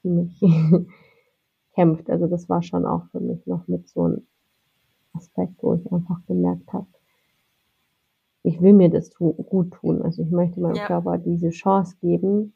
ziemlich 0.00 0.40
kämpft. 1.74 2.08
Also 2.08 2.28
das 2.28 2.48
war 2.48 2.62
schon 2.62 2.86
auch 2.86 3.04
für 3.10 3.20
mich 3.20 3.44
noch 3.46 3.66
mit 3.66 3.88
so 3.88 4.08
ein 4.08 4.26
Aspekt, 5.12 5.62
wo 5.62 5.74
ich 5.74 5.92
einfach 5.92 6.24
gemerkt 6.26 6.72
habe, 6.72 6.86
ich 8.44 8.60
will 8.60 8.74
mir 8.74 8.90
das 8.90 9.10
tu 9.10 9.32
gut 9.32 9.72
tun. 9.72 10.02
Also 10.02 10.22
ich 10.22 10.30
möchte 10.30 10.60
meinem 10.60 10.76
ja. 10.76 10.86
Körper 10.86 11.18
diese 11.18 11.50
Chance 11.50 11.96
geben, 12.00 12.54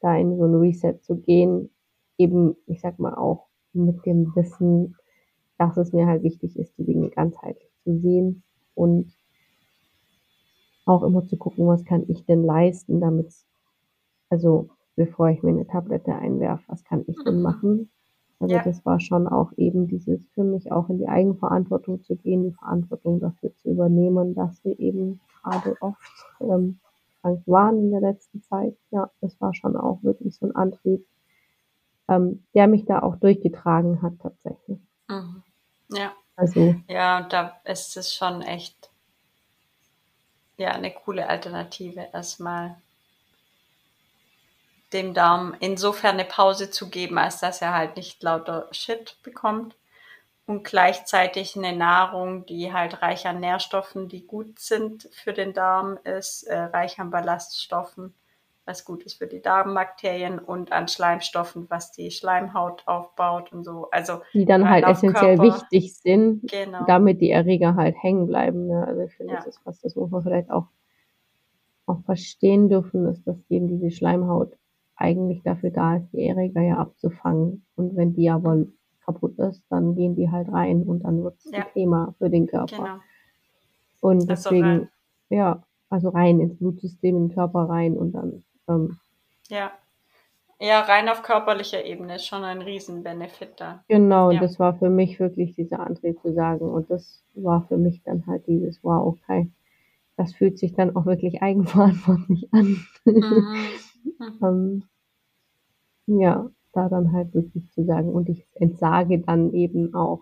da 0.00 0.16
in 0.16 0.36
so 0.36 0.44
ein 0.44 0.54
Reset 0.54 0.98
zu 1.00 1.16
gehen. 1.16 1.70
Eben, 2.18 2.56
ich 2.66 2.80
sag 2.80 2.98
mal 2.98 3.14
auch 3.14 3.46
mit 3.72 4.04
dem 4.04 4.34
Wissen, 4.34 4.96
dass 5.56 5.76
es 5.76 5.92
mir 5.92 6.06
halt 6.06 6.22
wichtig 6.22 6.58
ist, 6.58 6.76
die 6.76 6.84
Dinge 6.84 7.10
ganzheitlich 7.10 7.70
zu 7.84 7.98
sehen 7.98 8.42
und 8.74 9.12
auch 10.90 11.02
immer 11.02 11.24
zu 11.26 11.36
gucken, 11.36 11.66
was 11.66 11.84
kann 11.84 12.04
ich 12.08 12.24
denn 12.26 12.44
leisten, 12.44 13.00
damit, 13.00 13.32
also 14.28 14.68
bevor 14.96 15.28
ich 15.30 15.42
mir 15.42 15.50
eine 15.50 15.66
Tablette 15.66 16.14
einwerfe, 16.14 16.64
was 16.66 16.84
kann 16.84 17.04
ich 17.06 17.16
denn 17.24 17.36
mhm. 17.36 17.42
machen, 17.42 17.90
also 18.40 18.54
ja. 18.54 18.62
das 18.62 18.84
war 18.86 18.98
schon 19.00 19.28
auch 19.28 19.52
eben 19.58 19.86
dieses 19.86 20.26
für 20.30 20.44
mich 20.44 20.72
auch 20.72 20.88
in 20.88 20.98
die 20.98 21.08
Eigenverantwortung 21.08 22.02
zu 22.02 22.16
gehen, 22.16 22.44
die 22.44 22.52
Verantwortung 22.52 23.20
dafür 23.20 23.54
zu 23.56 23.68
übernehmen, 23.68 24.34
dass 24.34 24.64
wir 24.64 24.78
eben 24.80 25.20
gerade 25.42 25.76
oft 25.82 26.24
ähm, 26.40 26.80
krank 27.20 27.42
waren 27.46 27.78
in 27.78 27.90
der 27.90 28.00
letzten 28.00 28.42
Zeit. 28.42 28.74
Ja, 28.90 29.10
das 29.20 29.38
war 29.42 29.54
schon 29.54 29.76
auch 29.76 30.02
wirklich 30.02 30.34
so 30.34 30.46
ein 30.46 30.56
Antrieb, 30.56 31.06
ähm, 32.08 32.42
der 32.54 32.66
mich 32.66 32.86
da 32.86 33.02
auch 33.02 33.16
durchgetragen 33.16 34.00
hat 34.00 34.14
tatsächlich. 34.20 34.80
Mhm. 35.08 35.42
Ja. 35.92 36.12
Also. 36.34 36.74
Ja, 36.88 37.18
und 37.18 37.32
da 37.34 37.52
ist 37.64 37.98
es 37.98 38.14
schon 38.14 38.40
echt 38.40 38.79
ja 40.60 40.70
eine 40.70 40.92
coole 40.92 41.28
Alternative 41.28 42.08
erstmal. 42.12 42.76
Dem 44.92 45.14
Darm 45.14 45.56
insofern 45.60 46.14
eine 46.14 46.24
Pause 46.24 46.70
zu 46.70 46.90
geben, 46.90 47.18
als 47.18 47.40
dass 47.40 47.62
er 47.62 47.74
halt 47.74 47.96
nicht 47.96 48.22
lauter 48.22 48.68
Shit 48.72 49.16
bekommt. 49.22 49.76
Und 50.46 50.64
gleichzeitig 50.64 51.56
eine 51.56 51.72
Nahrung, 51.72 52.44
die 52.44 52.72
halt 52.72 53.02
reich 53.02 53.26
an 53.26 53.38
Nährstoffen, 53.38 54.08
die 54.08 54.26
gut 54.26 54.58
sind 54.58 55.08
für 55.12 55.32
den 55.32 55.52
Darm 55.54 55.96
ist, 56.02 56.42
äh, 56.42 56.58
reich 56.58 56.98
an 56.98 57.10
Ballaststoffen, 57.10 58.14
was 58.70 58.84
gut 58.84 59.02
ist 59.02 59.14
für 59.14 59.26
die 59.26 59.42
Darmbakterien 59.42 60.38
und 60.38 60.70
an 60.70 60.86
Schleimstoffen, 60.86 61.66
was 61.68 61.90
die 61.90 62.12
Schleimhaut 62.12 62.84
aufbaut 62.86 63.52
und 63.52 63.64
so. 63.64 63.88
Also 63.90 64.20
die 64.32 64.44
dann 64.44 64.70
halt 64.70 64.84
essentiell 64.86 65.36
Körper. 65.36 65.54
wichtig 65.54 65.96
sind, 65.96 66.48
genau. 66.48 66.84
damit 66.86 67.20
die 67.20 67.30
Erreger 67.30 67.74
halt 67.74 67.96
hängen 68.00 68.28
bleiben. 68.28 68.68
Ne? 68.68 68.86
Also 68.86 69.02
ich 69.02 69.12
finde, 69.12 69.34
ja. 69.34 69.38
das 69.40 69.48
ist 69.48 69.60
was, 69.64 69.80
das 69.80 69.96
muss 69.96 70.10
man 70.10 70.22
vielleicht 70.22 70.50
auch, 70.50 70.68
auch 71.86 72.00
verstehen 72.04 72.68
dürfen, 72.68 73.06
ist, 73.06 73.26
dass 73.26 73.36
eben 73.48 73.66
diese 73.66 73.90
Schleimhaut 73.90 74.56
eigentlich 74.94 75.42
dafür 75.42 75.70
da 75.70 75.96
ist, 75.96 76.12
die 76.12 76.28
Erreger 76.28 76.62
ja 76.62 76.76
abzufangen. 76.76 77.64
Und 77.74 77.96
wenn 77.96 78.14
die 78.14 78.30
aber 78.30 78.66
kaputt 79.04 79.36
ist, 79.38 79.64
dann 79.68 79.96
gehen 79.96 80.14
die 80.14 80.30
halt 80.30 80.52
rein 80.52 80.84
und 80.84 81.00
dann 81.00 81.24
wird 81.24 81.38
es 81.38 81.50
ja. 81.50 81.58
ein 81.58 81.72
Thema 81.72 82.14
für 82.18 82.30
den 82.30 82.46
Körper. 82.46 82.76
Genau. 82.76 82.98
Und 84.00 84.30
deswegen, 84.30 84.88
ja, 85.28 85.62
also 85.90 86.10
rein 86.10 86.40
ins 86.40 86.56
Blutsystem, 86.56 87.16
in 87.16 87.28
den 87.28 87.34
Körper 87.34 87.68
rein 87.68 87.96
und 87.96 88.12
dann. 88.12 88.44
Ähm, 88.68 88.98
ja. 89.48 89.72
Ja, 90.62 90.80
rein 90.80 91.08
auf 91.08 91.22
körperlicher 91.22 91.84
Ebene 91.86 92.16
ist 92.16 92.26
schon 92.26 92.44
ein 92.44 92.60
Riesen-Benefit 92.60 93.52
da. 93.56 93.82
Genau, 93.88 94.30
ja. 94.30 94.40
das 94.40 94.58
war 94.58 94.78
für 94.78 94.90
mich 94.90 95.18
wirklich 95.18 95.54
dieser 95.54 95.80
Antrieb 95.80 96.20
zu 96.20 96.34
sagen. 96.34 96.68
Und 96.68 96.90
das 96.90 97.24
war 97.34 97.66
für 97.66 97.78
mich 97.78 98.02
dann 98.02 98.26
halt 98.26 98.46
dieses, 98.46 98.84
wow, 98.84 99.06
okay, 99.06 99.50
das 100.18 100.34
fühlt 100.34 100.58
sich 100.58 100.74
dann 100.74 100.94
auch 100.96 101.06
wirklich 101.06 101.42
eigenverantwortlich 101.42 102.52
an. 102.52 102.86
Mhm. 103.04 103.56
Mhm. 104.18 104.38
ähm, 104.42 104.82
ja, 106.06 106.50
da 106.72 106.88
dann 106.88 107.12
halt 107.12 107.34
wirklich 107.34 107.70
zu 107.72 107.84
sagen, 107.84 108.08
und 108.08 108.30
ich 108.30 108.46
entsage 108.54 109.18
dann 109.18 109.52
eben 109.52 109.94
auch, 109.94 110.20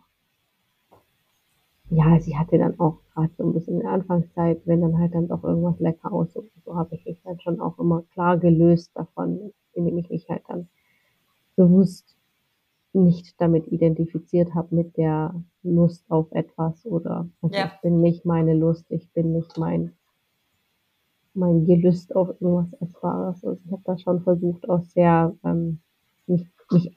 ja, 1.90 2.20
sie 2.20 2.36
hatte 2.36 2.58
dann 2.58 2.78
auch 2.78 2.98
gerade 3.14 3.32
so 3.36 3.44
ein 3.44 3.52
bisschen 3.52 3.76
in 3.76 3.80
der 3.80 3.92
Anfangszeit, 3.92 4.60
wenn 4.66 4.80
dann 4.82 4.98
halt 4.98 5.14
dann 5.14 5.28
doch 5.28 5.42
irgendwas 5.44 5.78
lecker 5.80 6.12
aus, 6.12 6.32
so, 6.32 6.44
so 6.64 6.76
habe 6.76 6.94
ich 6.94 7.04
mich 7.04 7.20
dann 7.22 7.40
schon 7.40 7.60
auch 7.60 7.78
immer 7.78 8.02
klar 8.12 8.36
gelöst 8.38 8.90
davon, 8.94 9.52
indem 9.72 9.98
ich 9.98 10.10
mich 10.10 10.28
halt 10.28 10.42
dann 10.48 10.68
bewusst 11.56 12.16
nicht 12.92 13.40
damit 13.40 13.66
identifiziert 13.68 14.54
habe 14.54 14.74
mit 14.74 14.96
der 14.96 15.34
Lust 15.62 16.04
auf 16.10 16.30
etwas 16.32 16.86
oder 16.86 17.28
also 17.42 17.54
ja. 17.54 17.66
ich 17.66 17.80
bin 17.82 18.00
nicht 18.00 18.24
meine 18.24 18.54
Lust, 18.54 18.86
ich 18.90 19.10
bin 19.12 19.32
nicht 19.32 19.58
mein 19.58 19.92
mein 21.38 21.64
Gelüst 21.64 22.14
auf 22.14 22.28
irgendwas 22.40 22.72
Essbares. 22.80 23.44
Also 23.44 23.60
ich 23.64 23.72
habe 23.72 23.82
da 23.84 23.96
schon 23.96 24.22
versucht, 24.22 24.68
auch 24.68 24.82
sehr 24.82 25.34
ähm, 25.44 25.80
mich, 26.26 26.46
mich 26.72 26.94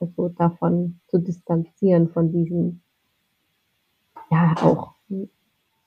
also 0.00 0.28
davon 0.30 1.00
zu 1.08 1.18
distanzieren, 1.18 2.08
von 2.08 2.32
diesen, 2.32 2.82
ja, 4.30 4.54
auch 4.62 4.94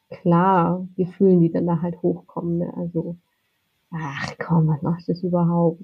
klar 0.10 0.88
Gefühlen, 0.96 1.40
die 1.40 1.52
dann 1.52 1.68
da 1.68 1.82
halt 1.82 2.02
hochkommen. 2.02 2.60
Ne? 2.60 2.74
Also, 2.76 3.18
ach 3.92 4.34
komm, 4.40 4.68
was 4.68 4.82
machst 4.82 5.08
du 5.08 5.14
das 5.14 5.24
überhaupt? 5.24 5.82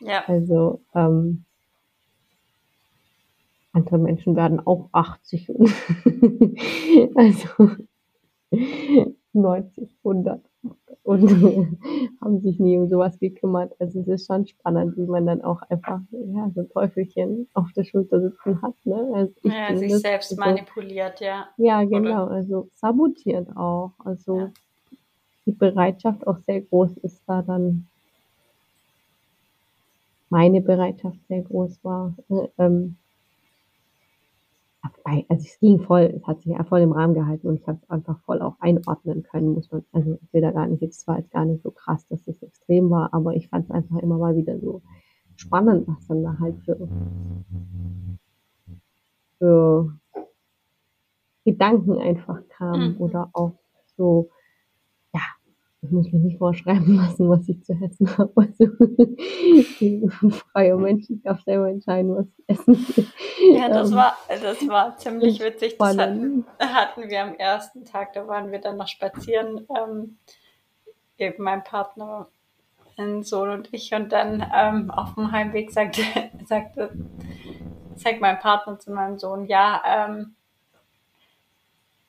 Ja. 0.00 0.24
Also, 0.26 0.80
ähm, 0.94 1.44
andere 3.72 3.98
Menschen 3.98 4.36
werden 4.36 4.64
auch 4.66 4.88
80 4.92 5.48
also 7.14 7.48
90, 9.32 9.96
100 10.04 10.40
und 11.04 11.22
haben 12.20 12.40
sich 12.40 12.58
nie 12.58 12.76
um 12.76 12.88
sowas 12.88 13.18
gekümmert. 13.18 13.72
Also 13.78 14.00
es 14.00 14.08
ist 14.08 14.26
schon 14.26 14.46
spannend, 14.46 14.96
wie 14.96 15.06
man 15.06 15.26
dann 15.26 15.42
auch 15.42 15.62
einfach 15.68 16.00
ja, 16.10 16.50
so 16.54 16.62
ein 16.62 16.68
Teufelchen 16.70 17.48
auf 17.54 17.72
der 17.76 17.84
Schulter 17.84 18.20
sitzen 18.20 18.60
hat. 18.62 18.74
Ne? 18.84 19.10
Also 19.14 19.32
ja, 19.42 19.76
sich 19.76 19.94
selbst 19.96 20.30
so, 20.30 20.36
manipuliert, 20.36 21.20
ja. 21.20 21.48
Ja, 21.56 21.84
genau, 21.84 22.26
Oder? 22.26 22.32
also 22.32 22.68
sabotiert 22.74 23.48
auch. 23.56 23.92
Also 24.04 24.38
ja. 24.38 24.50
die 25.46 25.52
Bereitschaft 25.52 26.26
auch 26.26 26.38
sehr 26.46 26.62
groß 26.62 26.96
ist 26.98 27.22
da 27.26 27.42
dann 27.42 27.86
meine 30.30 30.60
Bereitschaft 30.60 31.18
sehr 31.28 31.42
groß 31.42 31.82
war, 31.82 32.14
ne, 32.28 32.50
ähm, 32.58 32.96
also 35.28 35.44
es 35.44 35.58
ging 35.60 35.80
voll, 35.80 36.12
es 36.16 36.26
hat 36.26 36.40
sich 36.40 36.52
ja 36.52 36.64
voll 36.64 36.80
im 36.80 36.92
Rahmen 36.92 37.14
gehalten 37.14 37.48
und 37.48 37.56
ich 37.56 37.66
habe 37.66 37.78
es 37.82 37.90
einfach 37.90 38.18
voll 38.20 38.40
auch 38.40 38.56
einordnen 38.60 39.22
können, 39.22 39.52
muss 39.52 39.70
man, 39.70 39.84
also 39.92 40.18
ich 40.22 40.32
will 40.32 40.40
da 40.40 40.50
gar 40.50 40.66
nicht, 40.66 40.82
jetzt 40.82 41.06
war 41.06 41.18
jetzt 41.18 41.30
gar 41.30 41.44
nicht 41.44 41.62
so 41.62 41.70
krass, 41.70 42.06
dass 42.08 42.24
das 42.24 42.42
extrem 42.42 42.90
war, 42.90 43.12
aber 43.12 43.34
ich 43.34 43.48
fand 43.48 43.64
es 43.64 43.70
einfach 43.70 43.98
immer 43.98 44.18
mal 44.18 44.36
wieder 44.36 44.58
so 44.58 44.82
spannend, 45.36 45.86
was 45.88 46.06
dann 46.06 46.22
da 46.22 46.38
halt 46.38 46.58
für, 46.64 46.88
für 49.38 49.92
Gedanken 51.44 51.98
einfach 51.98 52.40
kam 52.48 52.94
mhm. 52.94 52.96
oder 52.98 53.30
auch 53.32 53.52
so 53.96 54.30
ich 55.80 55.90
muss 55.90 56.10
mir 56.10 56.18
nicht 56.18 56.38
vorschreiben 56.38 56.96
lassen, 56.96 57.28
was 57.28 57.48
ich 57.48 57.62
zu 57.64 57.72
essen 57.72 58.18
habe. 58.18 58.32
Also, 58.34 58.64
ein 59.80 60.30
freier 60.30 60.76
Mensch, 60.76 61.08
ich 61.08 61.22
darf 61.22 61.42
selber 61.42 61.68
entscheiden, 61.68 62.16
was 62.16 62.26
ich 62.36 62.44
essen. 62.48 63.06
Ja, 63.52 63.68
das 63.68 63.94
war, 63.94 64.16
das 64.28 64.68
war 64.68 64.96
ziemlich 64.96 65.40
witzig. 65.40 65.76
Das 65.78 65.96
hatten, 65.96 66.44
hatten, 66.58 67.08
wir 67.08 67.22
am 67.22 67.34
ersten 67.34 67.84
Tag, 67.84 68.12
da 68.12 68.26
waren 68.26 68.50
wir 68.50 68.60
dann 68.60 68.76
noch 68.76 68.88
spazieren, 68.88 69.66
ähm, 69.76 70.18
eben 71.16 71.44
mein 71.44 71.62
Partner, 71.62 72.28
mein 72.96 73.22
Sohn 73.22 73.50
und 73.50 73.68
ich. 73.72 73.94
Und 73.94 74.10
dann 74.10 74.44
ähm, 74.54 74.90
auf 74.90 75.14
dem 75.14 75.30
Heimweg 75.30 75.70
sagte, 75.70 76.02
sagte, 76.44 76.90
sagt 77.94 78.20
mein 78.20 78.40
Partner 78.40 78.80
zu 78.80 78.90
meinem 78.90 79.18
Sohn, 79.18 79.46
ja, 79.46 79.80
ähm, 79.86 80.34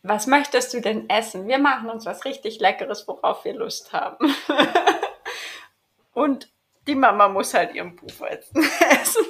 was 0.01 0.27
möchtest 0.27 0.73
du 0.73 0.81
denn 0.81 1.09
essen? 1.09 1.47
Wir 1.47 1.59
machen 1.59 1.89
uns 1.89 2.05
was 2.05 2.25
richtig 2.25 2.59
Leckeres, 2.59 3.07
worauf 3.07 3.43
wir 3.45 3.53
Lust 3.53 3.91
haben. 3.93 4.33
Und 6.13 6.51
die 6.87 6.95
Mama 6.95 7.27
muss 7.27 7.53
halt 7.53 7.73
ihren 7.75 7.95
Buchweizen 7.95 8.63
essen. 8.91 9.25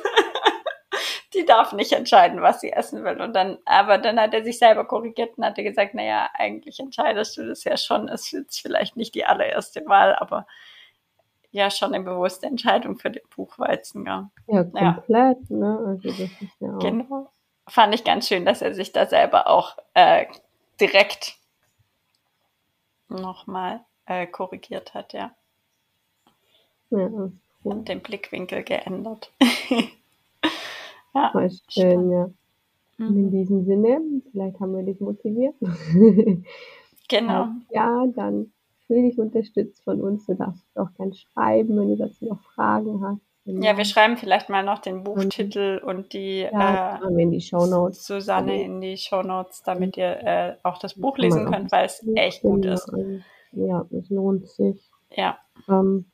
die 1.33 1.45
darf 1.45 1.73
nicht 1.73 1.91
entscheiden, 1.91 2.41
was 2.41 2.61
sie 2.61 2.71
essen 2.71 3.03
will. 3.03 3.19
Und 3.21 3.35
dann, 3.35 3.57
aber 3.65 3.97
dann 3.97 4.19
hat 4.19 4.33
er 4.33 4.43
sich 4.43 4.59
selber 4.59 4.85
korrigiert 4.85 5.37
und 5.37 5.45
hat 5.45 5.55
gesagt, 5.55 5.93
naja, 5.93 6.29
eigentlich 6.33 6.79
entscheidest 6.79 7.37
du 7.37 7.47
das 7.47 7.63
ja 7.63 7.75
schon. 7.75 8.07
Es 8.07 8.25
ist 8.25 8.31
jetzt 8.31 8.61
vielleicht 8.61 8.95
nicht 8.95 9.15
die 9.15 9.25
allererste 9.25 9.85
Wahl, 9.87 10.15
aber 10.15 10.47
ja, 11.51 11.71
schon 11.71 11.93
eine 11.93 12.03
bewusste 12.03 12.45
Entscheidung 12.45 12.97
für 12.97 13.09
den 13.09 13.23
Buchweizen. 13.35 14.05
Ja, 14.05 14.29
ja 14.47 14.63
komplett, 14.63 15.37
ja. 15.49 15.55
ne? 15.55 15.79
Also 15.87 16.07
das 16.09 16.19
ist 16.19 16.59
ja 16.59 16.75
auch 16.75 16.79
genau. 16.79 17.31
Fand 17.67 17.93
ich 17.93 18.03
ganz 18.03 18.27
schön, 18.27 18.45
dass 18.45 18.61
er 18.61 18.73
sich 18.73 18.91
da 18.91 19.05
selber 19.05 19.47
auch 19.47 19.77
äh, 19.93 20.25
direkt 20.79 21.35
nochmal 23.07 23.81
äh, 24.05 24.27
korrigiert 24.27 24.93
hat, 24.93 25.13
ja. 25.13 25.31
Ja. 26.91 27.31
Und 27.63 27.89
den 27.89 28.01
Blickwinkel 28.01 28.63
geändert. 28.63 29.31
ja, 31.13 31.29
Voll 31.31 31.51
schön, 31.69 32.11
ja. 32.11 32.29
Mhm. 32.97 33.17
in 33.17 33.31
diesem 33.31 33.65
Sinne, 33.65 34.01
vielleicht 34.31 34.59
haben 34.59 34.75
wir 34.75 34.83
dich 34.83 34.99
motiviert. 34.99 35.55
genau. 37.07 37.47
Ja, 37.69 38.05
dann 38.07 38.51
fühle 38.87 39.03
dich 39.03 39.19
unterstützt 39.19 39.83
von 39.83 40.01
uns. 40.01 40.25
Du 40.25 40.35
darfst 40.35 40.65
auch 40.75 40.93
gerne 40.95 41.13
schreiben, 41.13 41.77
wenn 41.77 41.89
du 41.89 41.95
dazu 41.95 42.25
noch 42.25 42.41
Fragen 42.41 43.03
hast. 43.03 43.28
Ja, 43.45 43.77
wir 43.77 43.85
schreiben 43.85 44.17
vielleicht 44.17 44.49
mal 44.49 44.63
noch 44.63 44.79
den 44.79 45.03
Buchtitel 45.03 45.81
und 45.83 46.13
die, 46.13 46.41
ja, 46.41 46.99
äh, 47.03 47.21
in 47.21 47.31
die 47.31 47.41
Shownotes. 47.41 48.05
Susanne 48.05 48.61
in 48.61 48.79
die 48.79 48.97
Shownotes, 48.97 49.63
damit 49.63 49.97
ihr 49.97 50.19
äh, 50.23 50.55
auch 50.61 50.77
das 50.77 50.93
Buch 50.93 51.17
lesen 51.17 51.51
könnt, 51.51 51.71
weil 51.71 51.85
es 51.85 52.05
echt 52.15 52.41
gut 52.43 52.65
ist. 52.65 52.91
Ja, 53.51 53.85
es 53.91 54.09
lohnt 54.09 54.47
sich. 54.47 54.77
Ja. 55.09 55.39
Ähm, 55.67 56.05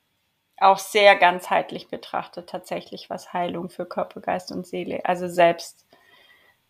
auch 0.57 0.77
sehr 0.77 1.17
ganzheitlich 1.17 1.89
betrachtet, 1.89 2.49
tatsächlich, 2.49 3.09
was 3.09 3.33
Heilung 3.33 3.69
für 3.69 3.85
Körper, 3.85 4.21
Geist 4.21 4.53
und 4.53 4.65
Seele, 4.65 5.03
also 5.03 5.27
selbst 5.27 5.85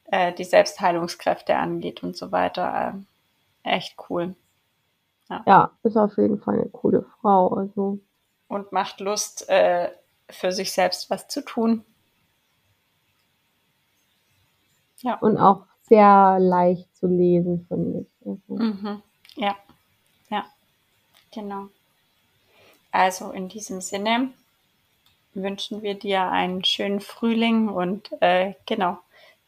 äh, 0.06 0.34
die 0.34 0.44
Selbstheilungskräfte 0.44 1.56
angeht 1.56 2.04
und 2.04 2.18
so 2.18 2.32
weiter. 2.32 2.96
Äh, 3.64 3.76
echt 3.76 3.96
cool. 4.10 4.36
Ja. 5.30 5.44
ja, 5.48 5.72
ist 5.84 5.98
auf 5.98 6.18
jeden 6.18 6.40
Fall 6.40 6.56
eine 6.56 6.70
coole 6.70 7.04
Frau. 7.22 7.48
Also. 7.56 8.00
Und 8.48 8.72
macht 8.72 9.00
Lust, 9.00 9.50
äh, 9.50 9.90
für 10.30 10.52
sich 10.52 10.72
selbst 10.72 11.10
was 11.10 11.28
zu 11.28 11.44
tun. 11.44 11.84
Ja. 15.02 15.16
Und 15.20 15.38
auch 15.38 15.66
sehr 15.84 16.38
leicht 16.40 16.96
zu 16.96 17.08
lesen, 17.08 17.66
finde 17.68 18.02
ich. 18.02 18.28
Also. 18.28 18.64
Mhm. 18.64 19.02
Ja, 19.36 19.56
ja, 20.30 20.46
genau. 21.32 21.68
Also 22.92 23.32
in 23.32 23.50
diesem 23.50 23.82
Sinne 23.82 24.30
wünschen 25.34 25.82
wir 25.82 25.96
dir 25.96 26.24
einen 26.24 26.64
schönen 26.64 27.02
Frühling 27.02 27.68
und 27.68 28.10
äh, 28.22 28.54
genau, 28.66 28.98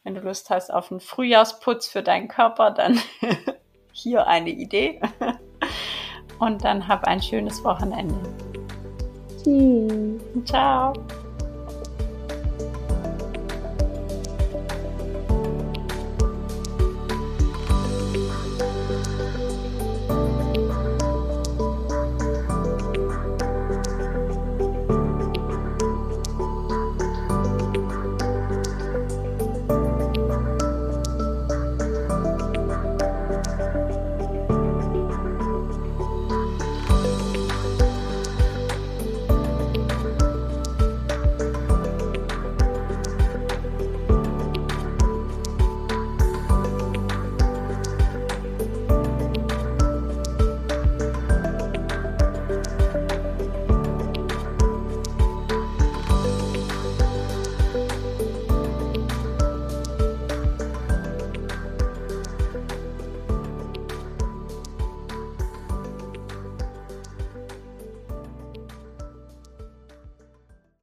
wenn 0.04 0.14
du 0.14 0.20
Lust 0.20 0.50
hast 0.50 0.72
auf 0.72 0.90
einen 0.90 1.00
Frühjahrsputz 1.00 1.88
für 1.88 2.02
deinen 2.02 2.28
Körper, 2.28 2.70
dann 2.70 3.00
hier 3.92 4.26
eine 4.26 4.50
Idee. 4.50 5.00
und 6.38 6.64
dann 6.64 6.86
hab 6.86 7.04
ein 7.04 7.22
schönes 7.22 7.64
Wochenende. 7.64 8.47
assistir. 9.38 10.20
Tchau! 10.44 10.92